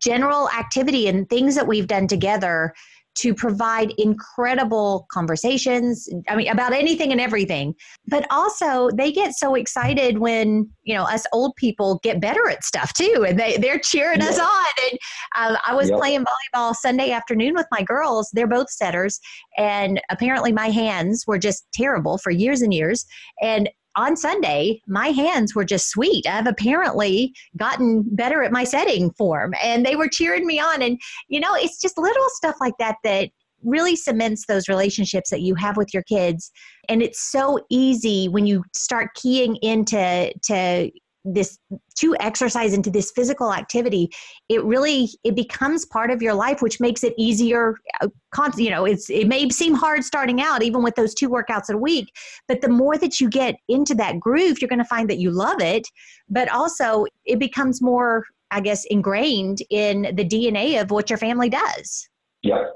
general 0.00 0.48
activity 0.50 1.08
and 1.08 1.28
things 1.28 1.54
that 1.56 1.66
we've 1.66 1.86
done 1.86 2.06
together 2.06 2.72
to 3.16 3.34
provide 3.34 3.92
incredible 3.98 5.06
conversations 5.10 6.08
i 6.28 6.36
mean 6.36 6.48
about 6.48 6.72
anything 6.72 7.12
and 7.12 7.20
everything. 7.20 7.74
But 8.08 8.26
also 8.30 8.90
they 8.90 9.10
get 9.12 9.34
so 9.34 9.54
excited 9.54 10.18
when 10.18 10.70
you 10.84 10.94
know 10.94 11.04
us 11.04 11.24
old 11.32 11.54
people 11.56 12.00
get 12.02 12.20
better 12.20 12.48
at 12.48 12.64
stuff 12.64 12.92
too 12.92 13.24
and 13.26 13.38
they, 13.38 13.56
they're 13.56 13.78
cheering 13.78 14.22
us 14.22 14.38
on. 14.38 14.66
And 14.90 14.98
um, 15.36 15.58
i 15.66 15.74
was 15.74 15.88
yep. 15.88 15.98
playing 15.98 16.24
volleyball 16.24 16.74
sunday 16.74 17.10
afternoon 17.10 17.54
with 17.54 17.66
my 17.70 17.82
girls. 17.82 18.30
They're 18.32 18.46
both 18.46 18.70
setters 18.70 19.18
and 19.56 20.00
apparently 20.10 20.52
my 20.52 20.68
hands 20.68 21.24
were 21.26 21.38
just 21.38 21.66
terrible 21.72 22.18
for 22.18 22.30
years 22.30 22.62
and 22.62 22.72
years. 22.72 23.04
And 23.42 23.68
on 23.96 24.16
Sunday, 24.16 24.80
my 24.86 25.08
hands 25.08 25.54
were 25.54 25.64
just 25.64 25.90
sweet. 25.90 26.26
I've 26.26 26.46
apparently 26.46 27.34
gotten 27.56 28.04
better 28.14 28.42
at 28.42 28.52
my 28.52 28.64
setting 28.64 29.10
form, 29.12 29.54
and 29.62 29.84
they 29.84 29.96
were 29.96 30.08
cheering 30.08 30.46
me 30.46 30.60
on. 30.60 30.82
And, 30.82 31.00
you 31.28 31.40
know, 31.40 31.54
it's 31.54 31.80
just 31.80 31.98
little 31.98 32.26
stuff 32.28 32.56
like 32.60 32.74
that 32.78 32.96
that 33.04 33.30
really 33.64 33.96
cements 33.96 34.46
those 34.46 34.68
relationships 34.68 35.30
that 35.30 35.40
you 35.40 35.54
have 35.54 35.76
with 35.76 35.92
your 35.92 36.02
kids 36.04 36.52
and 36.88 37.02
it's 37.02 37.20
so 37.20 37.58
easy 37.70 38.28
when 38.28 38.46
you 38.46 38.64
start 38.74 39.14
keying 39.14 39.56
into 39.56 40.32
to 40.44 40.90
this 41.26 41.58
to 41.98 42.16
exercise 42.20 42.72
into 42.72 42.90
this 42.90 43.10
physical 43.10 43.52
activity 43.52 44.08
it 44.48 44.62
really 44.64 45.08
it 45.24 45.34
becomes 45.34 45.84
part 45.84 46.10
of 46.10 46.22
your 46.22 46.34
life 46.34 46.62
which 46.62 46.78
makes 46.78 47.02
it 47.02 47.12
easier 47.18 47.74
uh, 48.00 48.08
you 48.56 48.70
know 48.70 48.84
it's 48.84 49.10
it 49.10 49.26
may 49.26 49.48
seem 49.48 49.74
hard 49.74 50.04
starting 50.04 50.40
out 50.40 50.62
even 50.62 50.82
with 50.82 50.94
those 50.94 51.14
two 51.14 51.28
workouts 51.28 51.68
a 51.68 51.76
week 51.76 52.14
but 52.46 52.60
the 52.60 52.68
more 52.68 52.96
that 52.96 53.20
you 53.20 53.28
get 53.28 53.56
into 53.68 53.94
that 53.94 54.20
groove 54.20 54.60
you're 54.60 54.68
going 54.68 54.78
to 54.78 54.84
find 54.84 55.10
that 55.10 55.18
you 55.18 55.30
love 55.30 55.60
it 55.60 55.88
but 56.28 56.48
also 56.52 57.06
it 57.24 57.38
becomes 57.38 57.82
more 57.82 58.24
i 58.50 58.60
guess 58.60 58.84
ingrained 58.86 59.58
in 59.70 60.02
the 60.14 60.24
dna 60.24 60.80
of 60.80 60.90
what 60.90 61.10
your 61.10 61.18
family 61.18 61.48
does. 61.48 62.08
Yep. 62.42 62.72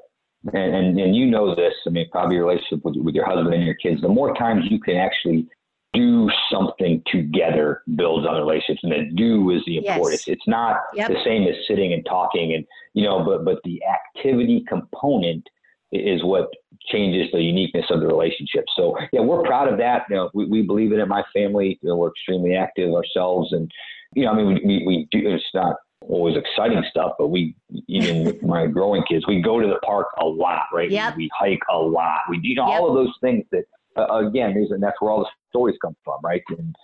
And, 0.53 0.75
and, 0.75 0.99
and 0.99 1.15
you 1.15 1.27
know 1.27 1.55
this 1.55 1.75
i 1.87 1.91
mean 1.91 2.07
probably 2.11 2.37
your 2.37 2.47
relationship 2.47 2.85
with, 2.85 2.97
with 2.97 3.15
your 3.15 3.27
husband 3.27 3.55
and 3.55 3.65
your 3.65 3.75
kids 3.75 4.01
the 4.01 4.09
more 4.09 4.35
times 4.35 4.65
you 4.71 4.81
can 4.81 4.97
actually 4.97 5.47
do 5.93 6.31
something 6.53 7.03
together 7.07 7.83
builds 7.97 8.27
on 8.27 8.35
the 8.35 8.41
relationships 8.41 8.81
and 8.83 8.93
the 8.93 9.11
do 9.17 9.51
is 9.51 9.63
the 9.67 9.79
importance. 9.79 10.27
Yes. 10.27 10.37
It's 10.37 10.47
not 10.49 10.77
yep. 10.95 11.09
the 11.09 11.19
same 11.25 11.43
as 11.45 11.55
sitting 11.67 11.93
and 11.93 12.05
talking 12.07 12.55
and 12.55 12.65
you 12.95 13.05
know, 13.05 13.25
but 13.25 13.45
but 13.45 13.59
the 13.65 13.81
activity 13.85 14.65
component 14.69 15.45
is 15.93 16.23
what 16.23 16.49
changes 16.87 17.29
the 17.33 17.41
uniqueness 17.41 17.87
of 17.91 18.01
the 18.01 18.07
relationship. 18.07 18.65
So 18.77 18.97
yeah, 19.13 19.21
we're 19.21 19.43
proud 19.43 19.69
of 19.69 19.79
that. 19.79 20.05
You 20.09 20.17
know, 20.17 20.31
we, 20.33 20.45
we 20.47 20.63
believe 20.63 20.93
in 20.93 21.01
it. 21.01 21.07
My 21.07 21.25
family, 21.33 21.79
you 21.83 21.89
know, 21.89 21.97
we're 21.97 22.11
extremely 22.11 22.55
active 22.55 22.95
ourselves 22.95 23.53
and 23.53 23.71
you 24.15 24.25
know, 24.25 24.33
I 24.33 24.35
mean 24.37 24.61
we, 24.65 24.85
we 24.87 25.09
do 25.11 25.29
it's 25.29 25.45
not 25.55 25.77
always 26.03 26.37
exciting 26.37 26.85
stuff, 26.89 27.13
but 27.19 27.29
we 27.29 27.57
even 27.89 28.25
with 28.25 28.43
my 28.45 28.67
growing 28.67 29.03
kids, 29.09 29.27
we 29.27 29.43
go 29.43 29.59
to 29.59 29.67
the 29.67 29.81
park 29.85 30.07
a 30.21 30.25
lot, 30.25 30.63
right? 30.73 30.91
Yep. 30.91 31.17
We, 31.17 31.25
we 31.25 31.31
hike 31.37 31.63
a 31.73 31.77
lot. 31.77 32.21
We 32.29 32.39
do 32.39 32.49
you 32.49 32.55
know 32.55 32.69
yep. 32.69 32.81
all 32.81 32.89
of 32.89 32.95
those 32.95 33.15
things 33.21 33.45
that 33.51 33.65
uh, 34.09 34.27
again, 34.27 34.53
and 34.57 34.83
that's 34.83 35.01
where 35.01 35.11
all 35.11 35.21
the 35.21 35.29
stories 35.51 35.77
come 35.83 35.97
from, 36.05 36.21
right? 36.23 36.43
And 36.51 36.75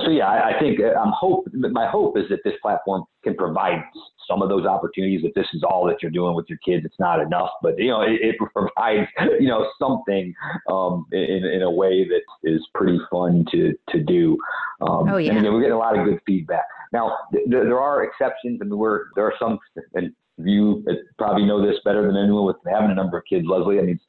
so, 0.00 0.10
yeah, 0.10 0.26
I, 0.26 0.50
I 0.50 0.60
think 0.60 0.78
uh, 0.80 0.98
I'm 0.98 1.12
hope. 1.12 1.48
My 1.52 1.88
hope 1.88 2.16
is 2.16 2.24
that 2.30 2.40
this 2.44 2.54
platform 2.62 3.04
can 3.24 3.34
provide 3.34 3.82
some 4.28 4.42
of 4.42 4.48
those 4.48 4.64
opportunities. 4.64 5.22
If 5.24 5.34
this 5.34 5.46
is 5.54 5.64
all 5.68 5.86
that 5.86 6.02
you're 6.02 6.12
doing 6.12 6.34
with 6.34 6.46
your 6.48 6.58
kids, 6.64 6.84
it's 6.84 6.98
not 7.00 7.20
enough. 7.20 7.50
But 7.62 7.78
you 7.78 7.88
know, 7.88 8.02
it, 8.02 8.20
it 8.22 8.36
provides 8.54 9.08
you 9.40 9.48
know 9.48 9.66
something 9.78 10.32
um, 10.70 11.06
in 11.12 11.44
in 11.44 11.62
a 11.62 11.70
way 11.70 12.06
that 12.06 12.22
is 12.44 12.64
pretty 12.74 12.98
fun 13.10 13.44
to 13.50 13.74
to 13.90 14.00
do. 14.00 14.38
Um, 14.80 15.08
oh 15.08 15.16
yeah. 15.16 15.30
And 15.30 15.38
again, 15.38 15.52
we're 15.52 15.60
getting 15.60 15.74
a 15.74 15.78
lot 15.78 15.98
of 15.98 16.04
good 16.04 16.20
feedback. 16.26 16.64
Now, 16.92 17.18
th- 17.32 17.46
there 17.48 17.80
are 17.80 18.04
exceptions. 18.04 18.60
I 18.62 18.66
mean, 18.66 18.78
we're 18.78 19.06
there 19.16 19.24
are 19.24 19.34
some, 19.38 19.58
and 19.94 20.12
you 20.36 20.84
probably 21.18 21.44
know 21.44 21.64
this 21.64 21.76
better 21.84 22.06
than 22.06 22.16
anyone 22.16 22.46
with 22.46 22.56
having 22.70 22.90
a 22.90 22.94
number 22.94 23.18
of 23.18 23.24
kids, 23.28 23.46
Leslie. 23.48 23.80
I 23.80 23.82
mean, 23.82 24.00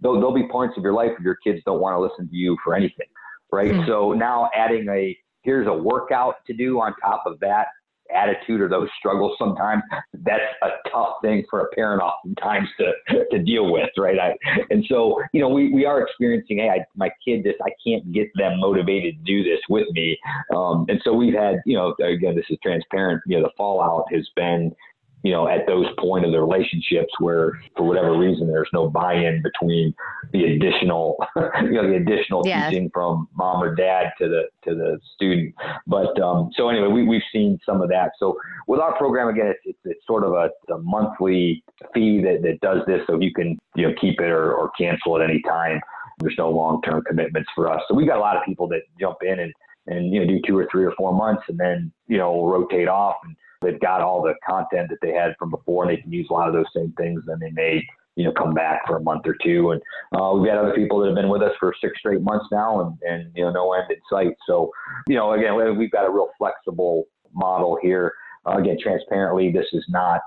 there'll, 0.00 0.16
there'll 0.16 0.34
be 0.34 0.48
points 0.48 0.76
of 0.76 0.82
your 0.82 0.92
life 0.92 1.10
where 1.10 1.22
your 1.22 1.36
kids 1.36 1.60
don't 1.64 1.80
want 1.80 1.94
to 1.94 2.00
listen 2.00 2.28
to 2.28 2.36
you 2.36 2.56
for 2.64 2.74
anything, 2.74 3.06
right? 3.52 3.72
Mm-hmm. 3.72 3.88
So 3.88 4.12
now 4.12 4.50
adding 4.54 4.88
a 4.88 5.16
here's 5.42 5.66
a 5.66 5.72
workout 5.72 6.34
to 6.46 6.52
do 6.52 6.80
on 6.80 6.94
top 7.02 7.24
of 7.26 7.38
that 7.40 7.68
attitude 8.14 8.60
or 8.60 8.68
those 8.68 8.88
struggles 8.98 9.36
sometimes 9.38 9.82
that's 10.24 10.42
a 10.62 10.68
tough 10.90 11.16
thing 11.22 11.44
for 11.50 11.60
a 11.60 11.68
parent 11.74 12.00
oftentimes 12.00 12.66
to 12.78 12.92
to 13.30 13.38
deal 13.38 13.70
with 13.70 13.90
right 13.98 14.18
I, 14.18 14.34
and 14.70 14.84
so 14.88 15.20
you 15.32 15.40
know 15.40 15.48
we, 15.48 15.72
we 15.72 15.84
are 15.84 16.00
experiencing 16.00 16.58
hey 16.58 16.70
I, 16.70 16.84
my 16.96 17.10
kid 17.22 17.44
this 17.44 17.54
i 17.62 17.70
can't 17.86 18.10
get 18.12 18.28
them 18.36 18.60
motivated 18.60 19.16
to 19.18 19.22
do 19.24 19.44
this 19.44 19.60
with 19.68 19.88
me 19.92 20.18
um, 20.56 20.86
and 20.88 21.00
so 21.04 21.12
we've 21.12 21.34
had 21.34 21.56
you 21.66 21.76
know 21.76 21.94
again 22.02 22.34
this 22.34 22.46
is 22.48 22.56
transparent 22.62 23.20
you 23.26 23.36
know 23.36 23.42
the 23.42 23.52
fallout 23.58 24.06
has 24.10 24.26
been 24.34 24.74
you 25.22 25.32
know, 25.32 25.48
at 25.48 25.66
those 25.66 25.86
point 25.98 26.24
of 26.24 26.32
the 26.32 26.40
relationships 26.40 27.12
where, 27.18 27.60
for 27.76 27.86
whatever 27.86 28.16
reason, 28.16 28.46
there's 28.46 28.68
no 28.72 28.88
buy-in 28.88 29.42
between 29.42 29.92
the 30.32 30.44
additional, 30.44 31.16
you 31.36 31.72
know, 31.72 31.88
the 31.88 31.96
additional 31.96 32.46
yeah. 32.46 32.68
teaching 32.68 32.90
from 32.94 33.28
mom 33.34 33.62
or 33.62 33.74
dad 33.74 34.12
to 34.18 34.28
the 34.28 34.44
to 34.64 34.76
the 34.76 34.98
student. 35.14 35.54
But 35.86 36.20
um, 36.20 36.50
so 36.56 36.68
anyway, 36.68 36.88
we 36.88 37.04
we've 37.04 37.22
seen 37.32 37.58
some 37.66 37.82
of 37.82 37.88
that. 37.88 38.12
So 38.18 38.38
with 38.68 38.80
our 38.80 38.96
program, 38.96 39.28
again, 39.28 39.46
it's 39.48 39.60
it's, 39.64 39.78
it's 39.84 40.06
sort 40.06 40.24
of 40.24 40.32
a, 40.32 40.50
a, 40.72 40.78
monthly 40.78 41.64
fee 41.92 42.20
that, 42.22 42.42
that 42.42 42.60
does 42.60 42.82
this, 42.86 43.00
so 43.06 43.20
you 43.20 43.32
can 43.32 43.58
you 43.74 43.88
know 43.88 43.94
keep 44.00 44.20
it 44.20 44.30
or, 44.30 44.52
or 44.52 44.70
cancel 44.78 45.20
at 45.20 45.28
any 45.28 45.42
time. 45.42 45.80
There's 46.20 46.34
no 46.38 46.50
long-term 46.50 47.04
commitments 47.06 47.48
for 47.54 47.72
us. 47.72 47.80
So 47.88 47.94
we've 47.94 48.08
got 48.08 48.18
a 48.18 48.20
lot 48.20 48.36
of 48.36 48.42
people 48.44 48.66
that 48.68 48.80
jump 49.00 49.18
in 49.22 49.40
and 49.40 49.52
and 49.88 50.12
you 50.12 50.20
know 50.20 50.26
do 50.26 50.40
two 50.46 50.56
or 50.56 50.68
three 50.70 50.84
or 50.84 50.92
four 50.92 51.12
months 51.12 51.42
and 51.48 51.58
then 51.58 51.92
you 52.06 52.18
know 52.18 52.46
rotate 52.46 52.88
off 52.88 53.16
and 53.24 53.34
they've 53.60 53.80
got 53.80 54.00
all 54.00 54.22
the 54.22 54.34
content 54.48 54.88
that 54.90 54.98
they 55.02 55.12
had 55.12 55.34
from 55.38 55.50
before 55.50 55.84
and 55.84 55.90
they 55.90 56.00
can 56.00 56.12
use 56.12 56.26
a 56.30 56.32
lot 56.32 56.48
of 56.48 56.54
those 56.54 56.66
same 56.74 56.92
things. 56.96 57.22
Then 57.26 57.38
they 57.40 57.50
may, 57.50 57.84
you 58.16 58.24
know, 58.24 58.32
come 58.32 58.54
back 58.54 58.86
for 58.86 58.96
a 58.96 59.00
month 59.00 59.22
or 59.26 59.36
two. 59.42 59.70
And 59.70 59.82
uh, 60.12 60.32
we've 60.34 60.48
had 60.48 60.58
other 60.58 60.74
people 60.74 61.00
that 61.00 61.06
have 61.06 61.16
been 61.16 61.28
with 61.28 61.42
us 61.42 61.52
for 61.58 61.74
six 61.80 61.98
straight 61.98 62.20
months 62.20 62.46
now 62.52 62.80
and, 62.80 62.98
and, 63.02 63.32
you 63.34 63.44
know, 63.44 63.50
no 63.50 63.72
end 63.72 63.90
in 63.90 63.96
sight. 64.10 64.34
So, 64.46 64.70
you 65.08 65.16
know, 65.16 65.32
again, 65.32 65.76
we've 65.76 65.90
got 65.90 66.06
a 66.06 66.10
real 66.10 66.30
flexible 66.38 67.04
model 67.32 67.78
here. 67.82 68.12
Uh, 68.46 68.58
again, 68.58 68.76
transparently, 68.80 69.50
this 69.50 69.66
is 69.72 69.84
not, 69.88 70.20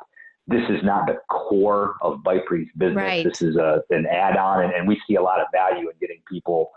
this 0.47 0.63
is 0.69 0.83
not 0.83 1.07
the 1.07 1.17
core 1.29 1.95
of 2.01 2.19
BIPRI's 2.23 2.69
business. 2.77 2.95
Right. 2.95 3.23
This 3.23 3.41
is 3.41 3.55
a, 3.55 3.81
an 3.89 4.05
add-on, 4.05 4.63
and, 4.63 4.73
and 4.73 4.87
we 4.87 4.99
see 5.07 5.15
a 5.15 5.21
lot 5.21 5.39
of 5.39 5.47
value 5.53 5.89
in 5.89 5.95
getting 5.99 6.21
people 6.29 6.71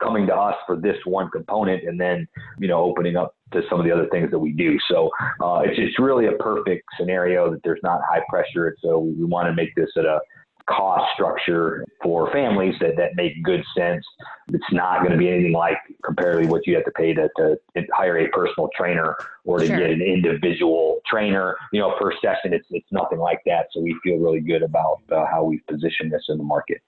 coming 0.00 0.26
to 0.26 0.34
us 0.34 0.54
for 0.66 0.76
this 0.76 0.96
one 1.04 1.30
component 1.30 1.86
and 1.86 2.00
then 2.00 2.26
you 2.58 2.68
know 2.68 2.82
opening 2.82 3.16
up 3.16 3.34
to 3.52 3.62
some 3.68 3.78
of 3.78 3.86
the 3.86 3.92
other 3.92 4.06
things 4.10 4.30
that 4.30 4.38
we 4.38 4.52
do 4.52 4.78
so 4.90 5.10
uh, 5.42 5.60
it's, 5.64 5.78
it's 5.78 5.98
really 5.98 6.26
a 6.26 6.32
perfect 6.32 6.84
scenario 6.98 7.50
that 7.50 7.60
there's 7.64 7.80
not 7.82 8.00
high 8.08 8.22
pressure 8.28 8.76
so 8.82 8.98
we 8.98 9.24
want 9.24 9.46
to 9.46 9.54
make 9.54 9.74
this 9.74 9.88
at 9.96 10.04
a 10.04 10.20
cost 10.68 11.04
structure 11.14 11.84
for 12.02 12.30
families 12.32 12.74
that, 12.80 12.96
that 12.96 13.10
make 13.16 13.42
good 13.42 13.62
sense. 13.76 14.04
It's 14.52 14.64
not 14.72 15.00
going 15.00 15.12
to 15.12 15.18
be 15.18 15.28
anything 15.28 15.52
like 15.52 15.76
comparatively 16.04 16.48
what 16.48 16.66
you 16.66 16.74
have 16.74 16.84
to 16.84 16.90
pay 16.92 17.14
to, 17.14 17.28
to 17.36 17.56
hire 17.92 18.18
a 18.18 18.28
personal 18.28 18.68
trainer 18.76 19.16
or 19.44 19.58
to 19.58 19.66
sure. 19.66 19.78
get 19.78 19.90
an 19.90 20.02
individual 20.02 21.00
trainer, 21.06 21.56
you 21.72 21.80
know, 21.80 21.94
per 22.00 22.12
session. 22.20 22.52
It's, 22.52 22.66
it's 22.70 22.86
nothing 22.92 23.18
like 23.18 23.40
that. 23.46 23.66
So 23.72 23.80
we 23.80 23.96
feel 24.02 24.18
really 24.18 24.40
good 24.40 24.62
about 24.62 24.98
uh, 25.10 25.24
how 25.30 25.44
we've 25.44 25.66
positioned 25.66 26.12
this 26.12 26.24
in 26.28 26.38
the 26.38 26.44
market. 26.44 26.80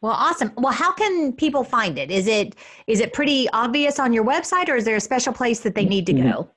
Well, 0.00 0.12
awesome. 0.12 0.52
Well, 0.56 0.72
how 0.72 0.92
can 0.92 1.32
people 1.32 1.62
find 1.62 1.98
it? 1.98 2.10
Is 2.10 2.26
it 2.26 2.56
is 2.86 3.00
it 3.00 3.12
pretty 3.12 3.48
obvious 3.50 3.98
on 3.98 4.12
your 4.12 4.24
website, 4.24 4.68
or 4.68 4.76
is 4.76 4.84
there 4.84 4.96
a 4.96 5.00
special 5.00 5.32
place 5.32 5.60
that 5.60 5.74
they 5.74 5.84
need 5.84 6.06
to 6.06 6.14
go? 6.14 6.50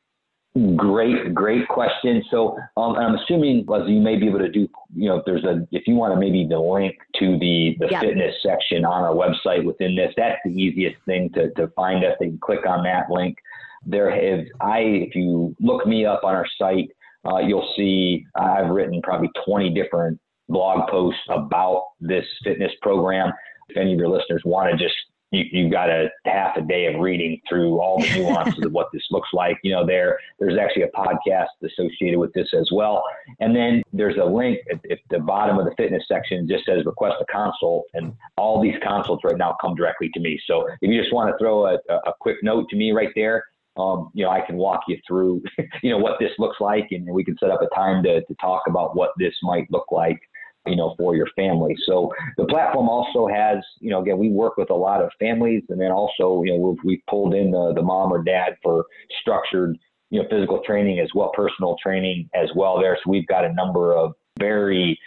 Great, 0.75 1.33
great 1.33 1.67
question. 1.67 2.23
So 2.29 2.55
um, 2.77 2.95
I'm 2.95 3.15
assuming, 3.15 3.65
Leslie, 3.67 3.93
you 3.93 4.01
may 4.01 4.17
be 4.17 4.27
able 4.27 4.37
to 4.37 4.49
do, 4.49 4.69
you 4.95 5.09
know, 5.09 5.17
if 5.17 5.25
there's 5.25 5.43
a, 5.43 5.67
if 5.71 5.87
you 5.87 5.95
want 5.95 6.13
to 6.13 6.19
maybe 6.19 6.45
the 6.47 6.59
link 6.59 6.95
to 7.17 7.39
the, 7.39 7.75
the 7.79 7.87
yep. 7.89 8.01
fitness 8.01 8.35
section 8.43 8.85
on 8.85 9.03
our 9.03 9.15
website 9.15 9.65
within 9.65 9.95
this, 9.95 10.13
that's 10.15 10.37
the 10.45 10.51
easiest 10.51 10.95
thing 11.07 11.31
to, 11.31 11.49
to 11.55 11.69
find 11.69 12.05
us. 12.05 12.13
They 12.19 12.27
can 12.27 12.37
click 12.37 12.67
on 12.67 12.83
that 12.83 13.09
link. 13.09 13.35
There 13.83 14.11
have, 14.11 14.45
I, 14.61 14.79
if 14.79 15.15
you 15.15 15.55
look 15.59 15.87
me 15.87 16.05
up 16.05 16.23
on 16.23 16.35
our 16.35 16.45
site, 16.59 16.91
uh, 17.25 17.39
you'll 17.39 17.73
see 17.75 18.23
I've 18.35 18.69
written 18.69 19.01
probably 19.01 19.31
20 19.47 19.73
different 19.73 20.19
blog 20.49 20.89
posts 20.89 21.21
about 21.29 21.85
this 21.99 22.25
fitness 22.43 22.71
program. 22.81 23.31
If 23.69 23.77
any 23.77 23.93
of 23.93 23.99
your 23.99 24.09
listeners 24.09 24.41
want 24.45 24.71
to 24.71 24.83
just 24.83 24.95
you, 25.33 25.43
you've 25.51 25.71
got 25.71 25.89
a 25.89 26.09
half 26.25 26.55
a 26.57 26.61
day 26.61 26.85
of 26.85 27.01
reading 27.01 27.41
through 27.49 27.81
all 27.81 27.99
the 27.99 28.15
nuances 28.15 28.63
of 28.63 28.71
what 28.71 28.87
this 28.93 29.03
looks 29.11 29.29
like. 29.33 29.57
You 29.63 29.73
know, 29.73 29.85
there 29.85 30.19
there's 30.39 30.57
actually 30.57 30.83
a 30.83 30.89
podcast 30.89 31.47
associated 31.63 32.19
with 32.19 32.31
this 32.33 32.47
as 32.53 32.69
well. 32.71 33.03
And 33.39 33.55
then 33.55 33.81
there's 33.91 34.17
a 34.21 34.25
link 34.25 34.59
at, 34.71 34.79
at 34.91 34.99
the 35.09 35.19
bottom 35.19 35.57
of 35.57 35.65
the 35.65 35.73
fitness 35.75 36.03
section 36.07 36.47
just 36.47 36.65
says 36.65 36.85
request 36.85 37.15
a 37.19 37.25
consult, 37.25 37.85
and 37.93 38.13
all 38.37 38.61
these 38.61 38.75
consults 38.83 39.23
right 39.23 39.37
now 39.37 39.57
come 39.59 39.75
directly 39.75 40.09
to 40.13 40.19
me. 40.19 40.39
So 40.45 40.67
if 40.67 40.77
you 40.81 41.01
just 41.01 41.13
want 41.13 41.31
to 41.31 41.37
throw 41.37 41.65
a, 41.65 41.77
a 42.05 42.13
quick 42.19 42.37
note 42.43 42.69
to 42.69 42.75
me 42.75 42.91
right 42.91 43.11
there, 43.15 43.43
um, 43.75 44.11
you 44.13 44.23
know, 44.23 44.29
I 44.29 44.41
can 44.41 44.55
walk 44.55 44.81
you 44.87 44.99
through, 45.07 45.41
you 45.81 45.89
know, 45.89 45.97
what 45.97 46.19
this 46.19 46.31
looks 46.37 46.57
like, 46.59 46.89
and 46.91 47.07
we 47.11 47.23
can 47.23 47.35
set 47.39 47.49
up 47.49 47.61
a 47.61 47.75
time 47.75 48.03
to, 48.03 48.21
to 48.23 48.35
talk 48.35 48.63
about 48.67 48.95
what 48.95 49.11
this 49.17 49.33
might 49.41 49.69
look 49.71 49.91
like 49.91 50.19
you 50.65 50.75
know, 50.75 50.95
for 50.97 51.15
your 51.15 51.27
family. 51.35 51.75
So 51.85 52.11
the 52.37 52.45
platform 52.45 52.89
also 52.89 53.27
has, 53.27 53.57
you 53.79 53.89
know, 53.89 54.01
again, 54.01 54.17
we 54.17 54.29
work 54.29 54.57
with 54.57 54.69
a 54.69 54.75
lot 54.75 55.01
of 55.01 55.09
families, 55.19 55.63
and 55.69 55.79
then 55.79 55.91
also, 55.91 56.43
you 56.43 56.53
know, 56.53 56.57
we've, 56.57 56.83
we've 56.83 57.05
pulled 57.09 57.33
in 57.33 57.51
the, 57.51 57.73
the 57.75 57.81
mom 57.81 58.13
or 58.13 58.23
dad 58.23 58.57
for 58.63 58.85
structured, 59.21 59.77
you 60.09 60.21
know, 60.21 60.27
physical 60.29 60.61
training 60.65 60.99
as 60.99 61.09
well, 61.13 61.31
personal 61.35 61.75
training 61.81 62.29
as 62.33 62.49
well 62.55 62.79
there. 62.79 62.97
So 63.03 63.11
we've 63.11 63.27
got 63.27 63.45
a 63.45 63.53
number 63.53 63.93
of 63.93 64.13
very 64.39 64.99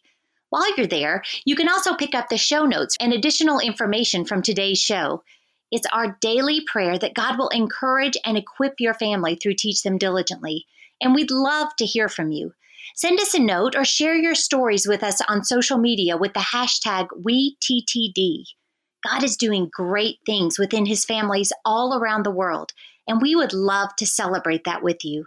While 0.56 0.74
you're 0.78 0.86
there, 0.86 1.22
you 1.44 1.54
can 1.54 1.68
also 1.68 1.94
pick 1.96 2.14
up 2.14 2.30
the 2.30 2.38
show 2.38 2.64
notes 2.64 2.96
and 2.98 3.12
additional 3.12 3.58
information 3.58 4.24
from 4.24 4.40
today's 4.40 4.78
show. 4.78 5.22
It's 5.70 5.86
our 5.92 6.16
daily 6.22 6.62
prayer 6.62 6.98
that 6.98 7.12
God 7.12 7.36
will 7.36 7.50
encourage 7.50 8.16
and 8.24 8.38
equip 8.38 8.76
your 8.78 8.94
family 8.94 9.34
through 9.34 9.56
Teach 9.58 9.82
Them 9.82 9.98
Diligently. 9.98 10.64
And 10.98 11.14
we'd 11.14 11.30
love 11.30 11.76
to 11.76 11.84
hear 11.84 12.08
from 12.08 12.30
you. 12.32 12.54
Send 12.94 13.20
us 13.20 13.34
a 13.34 13.38
note 13.38 13.76
or 13.76 13.84
share 13.84 14.16
your 14.16 14.34
stories 14.34 14.88
with 14.88 15.02
us 15.02 15.20
on 15.28 15.44
social 15.44 15.76
media 15.76 16.16
with 16.16 16.32
the 16.32 16.40
hashtag 16.40 17.08
WeTTD. 17.10 18.44
God 19.06 19.22
is 19.22 19.36
doing 19.36 19.68
great 19.70 20.20
things 20.24 20.58
within 20.58 20.86
his 20.86 21.04
families 21.04 21.52
all 21.66 21.98
around 21.98 22.24
the 22.24 22.30
world, 22.30 22.72
and 23.06 23.20
we 23.20 23.36
would 23.36 23.52
love 23.52 23.94
to 23.96 24.06
celebrate 24.06 24.64
that 24.64 24.82
with 24.82 25.04
you. 25.04 25.26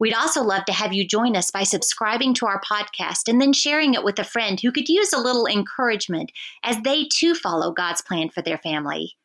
We'd 0.00 0.14
also 0.14 0.42
love 0.42 0.64
to 0.66 0.72
have 0.72 0.92
you 0.92 1.06
join 1.06 1.34
us 1.34 1.50
by 1.50 1.64
subscribing 1.64 2.34
to 2.34 2.46
our 2.46 2.60
podcast 2.60 3.28
and 3.28 3.40
then 3.40 3.52
sharing 3.52 3.94
it 3.94 4.04
with 4.04 4.18
a 4.18 4.24
friend 4.24 4.60
who 4.60 4.70
could 4.70 4.88
use 4.88 5.12
a 5.12 5.20
little 5.20 5.46
encouragement 5.46 6.30
as 6.62 6.80
they 6.82 7.04
too 7.04 7.34
follow 7.34 7.72
God's 7.72 8.00
plan 8.00 8.28
for 8.28 8.40
their 8.40 8.58
family. 8.58 9.16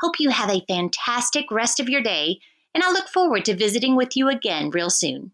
Hope 0.00 0.18
you 0.18 0.30
have 0.30 0.50
a 0.50 0.64
fantastic 0.66 1.50
rest 1.50 1.80
of 1.80 1.88
your 1.88 2.02
day, 2.02 2.38
and 2.74 2.82
I 2.82 2.92
look 2.92 3.08
forward 3.08 3.44
to 3.46 3.56
visiting 3.56 3.96
with 3.96 4.16
you 4.16 4.28
again 4.28 4.70
real 4.70 4.90
soon. 4.90 5.32